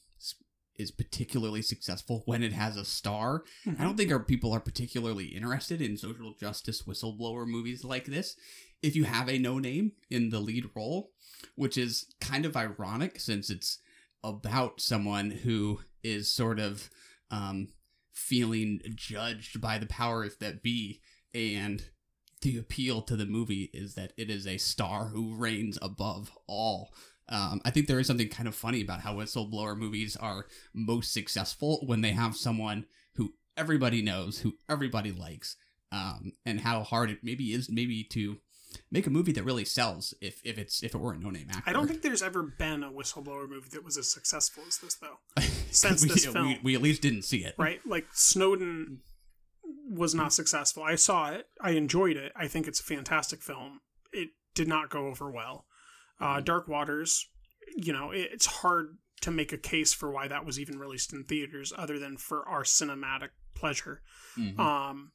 [0.76, 3.44] is particularly successful when it has a star.
[3.78, 8.36] I don't think our people are particularly interested in social justice whistleblower movies like this
[8.82, 11.10] if you have a no name in the lead role,
[11.54, 13.78] which is kind of ironic since it's
[14.24, 16.90] about someone who is sort of
[17.30, 17.68] um,
[18.12, 21.00] feeling judged by the powers that be.
[21.34, 21.82] And
[22.42, 26.92] the appeal to the movie is that it is a star who reigns above all.
[27.28, 31.12] Um, I think there is something kind of funny about how whistleblower movies are most
[31.12, 35.56] successful when they have someone who everybody knows, who everybody likes,
[35.92, 38.38] um, and how hard it maybe is maybe to
[38.90, 41.46] make a movie that really sells if, if it's if it were a no name
[41.50, 41.62] actor.
[41.66, 44.94] I don't think there's ever been a whistleblower movie that was as successful as this,
[44.96, 45.18] though.
[45.70, 47.54] Since we, this we- film, we, at least didn't see it.
[47.58, 47.80] right?
[47.86, 49.00] Like Snowden
[49.90, 50.82] was not successful.
[50.82, 51.46] I saw it.
[51.60, 52.32] I enjoyed it.
[52.34, 53.80] I think it's a fantastic film.
[54.12, 55.66] It did not go over well.
[56.22, 57.28] Uh, Dark Waters,
[57.76, 61.12] you know, it, it's hard to make a case for why that was even released
[61.12, 64.02] in theaters other than for our cinematic pleasure.
[64.36, 64.58] Mhm.
[64.58, 65.12] Um,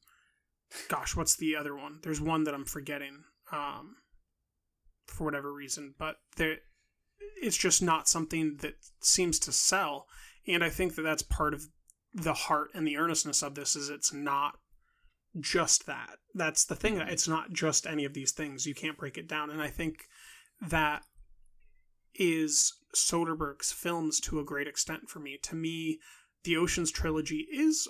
[0.88, 2.00] gosh, what's the other one?
[2.02, 3.96] There's one that I'm forgetting um,
[5.06, 6.58] for whatever reason, but there,
[7.40, 10.06] it's just not something that seems to sell.
[10.46, 11.66] And I think that that's part of
[12.14, 14.58] the heart and the earnestness of this is it's not
[15.38, 16.18] just that.
[16.34, 16.98] That's the thing.
[16.98, 18.66] It's not just any of these things.
[18.66, 19.50] You can't break it down.
[19.50, 20.07] And I think
[20.60, 21.02] that
[22.14, 25.38] is Soderbergh's films to a great extent for me.
[25.44, 25.98] To me,
[26.44, 27.88] the Oceans trilogy is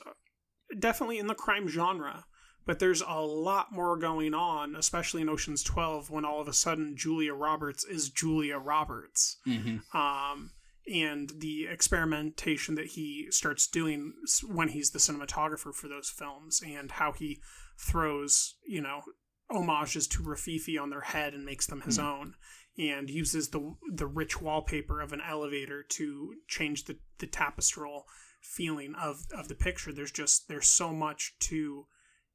[0.79, 2.25] definitely in the crime genre,
[2.67, 6.53] but there's a lot more going on, especially in Oceans 12 when all of a
[6.53, 9.39] sudden Julia Roberts is Julia Roberts.
[9.47, 9.97] Mm-hmm.
[9.97, 10.51] Um,
[10.93, 14.15] and the experimentation that he starts doing
[14.47, 17.41] when he's the cinematographer for those films, and how he
[17.79, 19.03] throws, you know,
[19.51, 22.05] homages to Rififi on their head and makes them his mm.
[22.05, 22.35] own,
[22.79, 28.05] and uses the the rich wallpaper of an elevator to change the the tapestral
[28.41, 29.93] feeling of of the picture.
[29.93, 31.87] There's just there's so much to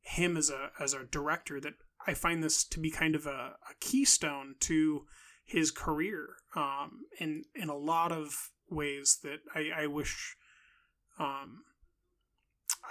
[0.02, 1.74] him as a as a director that
[2.06, 5.06] I find this to be kind of a, a keystone to
[5.46, 10.36] his career um, in in a lot of ways that I, I wish
[11.20, 11.64] um,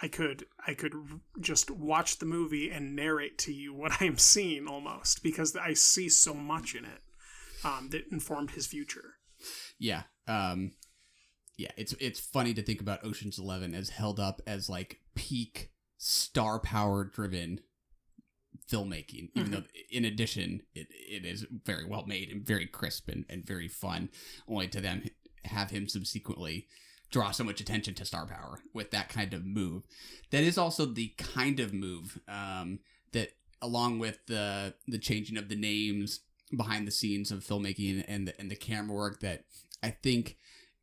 [0.01, 0.95] I could I could
[1.39, 6.09] just watch the movie and narrate to you what I'm seeing almost because I see
[6.09, 7.03] so much in it
[7.65, 9.15] um, that informed his future.
[9.79, 10.73] Yeah, um,
[11.57, 11.71] yeah.
[11.77, 16.59] It's it's funny to think about Ocean's Eleven as held up as like peak star
[16.59, 17.61] power driven
[18.69, 19.53] filmmaking even mm-hmm.
[19.53, 23.69] though in addition it, it is very well made and very crisp and, and very
[23.69, 24.09] fun
[24.49, 25.05] only to them
[25.45, 26.67] have him subsequently
[27.11, 29.85] draw so much attention to star power with that kind of move
[30.31, 32.79] that is also the kind of move um,
[33.13, 36.21] that along with the the changing of the names
[36.57, 39.45] behind the scenes of filmmaking and the, and the camera work that
[39.83, 40.37] i think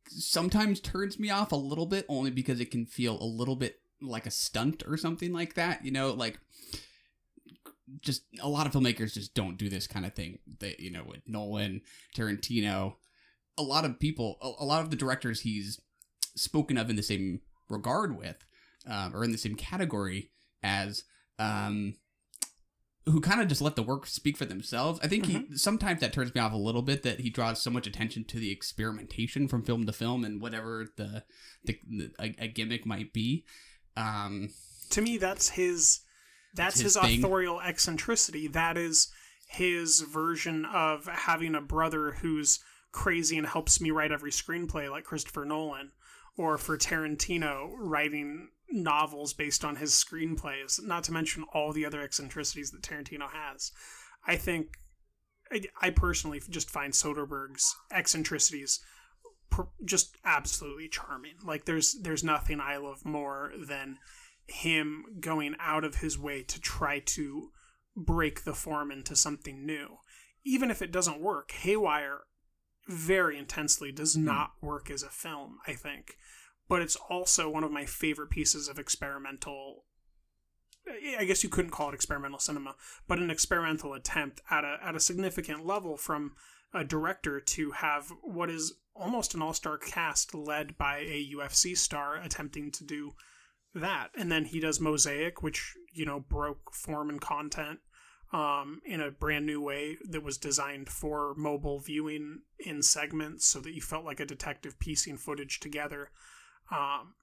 [0.06, 3.80] sometimes turns me off a little bit only because it can feel a little bit
[4.02, 6.38] like a stunt or something like that you know like
[8.00, 10.38] just a lot of filmmakers just don't do this kind of thing.
[10.60, 11.82] that you know, with Nolan,
[12.16, 12.94] Tarantino,
[13.58, 15.80] a lot of people, a, lot of the directors he's
[16.36, 18.44] spoken of in the same regard with,
[18.86, 20.30] um, or in the same category
[20.62, 21.04] as,
[21.38, 21.94] um,
[23.06, 25.00] who kind of just let the work speak for themselves.
[25.02, 25.52] I think mm-hmm.
[25.52, 28.24] he sometimes that turns me off a little bit that he draws so much attention
[28.24, 31.24] to the experimentation from film to film and whatever the,
[31.64, 33.44] the, the a, a, gimmick might be.
[33.96, 34.50] Um,
[34.90, 36.00] to me, that's his
[36.54, 38.48] that's his, his authorial eccentricity.
[38.48, 39.08] That is
[39.48, 42.60] his version of having a brother who's
[42.92, 45.92] crazy and helps me write every screenplay like Christopher Nolan
[46.36, 52.00] or for Tarantino writing novels based on his screenplays, not to mention all the other
[52.00, 53.72] eccentricities that Tarantino has.
[54.26, 54.68] I think
[55.80, 58.80] I, personally just find Soderbergh's eccentricities
[59.84, 61.34] just absolutely charming.
[61.44, 63.98] Like there's there's nothing I love more than
[64.46, 67.50] him going out of his way to try to
[67.96, 69.98] break the form into something new.
[70.44, 72.20] Even if it doesn't work, Haywire
[72.88, 74.24] very intensely does hmm.
[74.24, 76.16] not work as a film, I think.
[76.70, 79.84] But it's also one of my favorite pieces of experimental
[81.18, 82.74] I guess you couldn't call it experimental cinema,
[83.06, 86.32] but an experimental attempt at a at a significant level from
[86.72, 92.16] a director to have what is almost an all-star cast led by a UFC star
[92.16, 93.12] attempting to do
[93.74, 94.10] that.
[94.16, 97.80] And then he does Mosaic, which, you know, broke form and content
[98.32, 103.60] um, in a brand new way that was designed for mobile viewing in segments so
[103.60, 106.10] that you felt like a detective piecing footage together.
[106.70, 107.14] Um,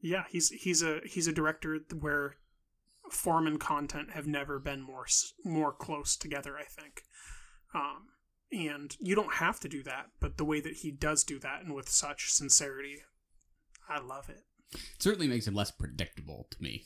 [0.00, 2.36] yeah, he's he's a he's a director where
[3.10, 5.06] form and content have never been more
[5.44, 6.56] more close together.
[6.56, 7.02] I think,
[7.74, 8.08] um,
[8.52, 11.62] and you don't have to do that, but the way that he does do that
[11.62, 12.98] and with such sincerity,
[13.88, 14.44] I love it.
[14.72, 16.84] It certainly makes him less predictable to me.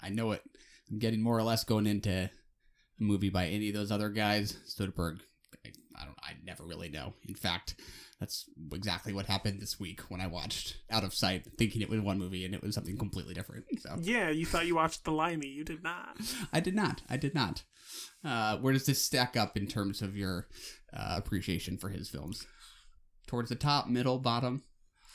[0.00, 0.42] I know it.
[0.90, 2.30] I'm getting more or less going into a
[2.98, 4.58] movie by any of those other guys.
[4.68, 5.20] Soderbergh,
[6.02, 6.18] I, don't.
[6.22, 7.14] I never really know.
[7.28, 7.76] In fact,
[8.20, 12.00] that's exactly what happened this week when I watched Out of Sight, thinking it was
[12.00, 13.64] one movie and it was something completely different.
[13.80, 15.48] So yeah, you thought you watched The Limey.
[15.48, 16.18] You did not.
[16.52, 17.02] I did not.
[17.08, 17.64] I did not.
[18.24, 20.46] Uh, where does this stack up in terms of your
[20.92, 22.46] uh, appreciation for his films?
[23.26, 24.62] Towards the top, middle, bottom?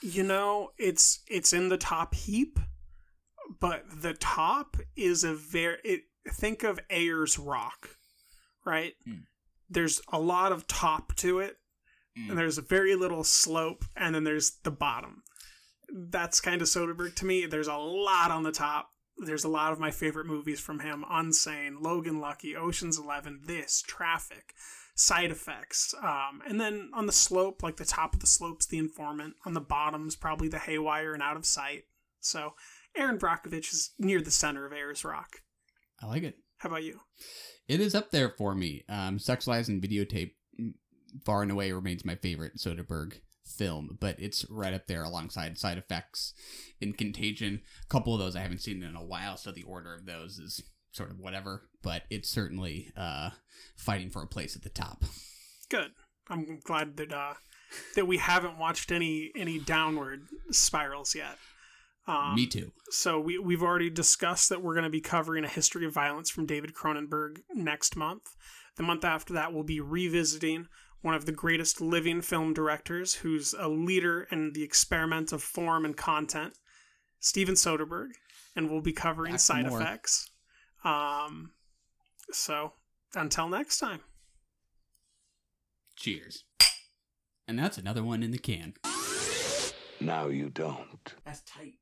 [0.00, 2.58] You know, it's it's in the top heap,
[3.60, 7.96] but the top is a very it, think of Ayers Rock,
[8.64, 8.92] right?
[9.08, 9.22] Mm.
[9.70, 11.56] There's a lot of top to it,
[12.18, 12.30] mm.
[12.30, 15.22] and there's a very little slope, and then there's the bottom.
[15.92, 17.46] That's kind of Soderbergh to me.
[17.46, 18.90] There's a lot on the top.
[19.18, 23.82] There's a lot of my favorite movies from him: Unsane, Logan Lucky, Ocean's Eleven, This,
[23.86, 24.54] Traffic
[24.94, 25.94] side effects.
[26.02, 29.34] Um, and then on the slope, like the top of the slope's the informant.
[29.46, 31.84] On the bottom's probably the haywire and out of sight.
[32.20, 32.54] So
[32.96, 35.42] Erin Brockovich is near the center of Ayers Rock.
[36.02, 36.38] I like it.
[36.58, 37.00] How about you?
[37.68, 38.84] It is up there for me.
[38.88, 40.74] Um, Sex Lies and Videotape mm,
[41.24, 45.78] far and away remains my favorite Soderbergh film, but it's right up there alongside Side
[45.78, 46.34] Effects
[46.80, 47.62] and Contagion.
[47.84, 50.38] A couple of those I haven't seen in a while, so the order of those
[50.38, 53.30] is sort of whatever, but it's certainly uh,
[53.76, 55.04] fighting for a place at the top.
[55.68, 55.92] Good.
[56.28, 57.34] I'm glad that uh,
[57.94, 61.38] that we haven't watched any any downward spirals yet.
[62.08, 62.72] Um, Me too.
[62.90, 66.30] So we we've already discussed that we're going to be covering a history of violence
[66.30, 68.34] from David Cronenberg next month.
[68.76, 70.68] The month after that, we'll be revisiting
[71.02, 75.84] one of the greatest living film directors, who's a leader in the experiment of form
[75.84, 76.54] and content,
[77.20, 78.12] Steven Soderbergh,
[78.56, 79.80] and we'll be covering Back side more.
[79.80, 80.30] effects.
[80.84, 81.52] Um,
[82.32, 82.72] so
[83.14, 84.00] until next time.
[85.94, 86.44] Cheers.
[87.46, 88.74] And that's another one in the can.
[90.00, 91.14] Now you don't.
[91.24, 91.74] That's tight.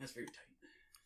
[0.00, 0.49] That's very tight.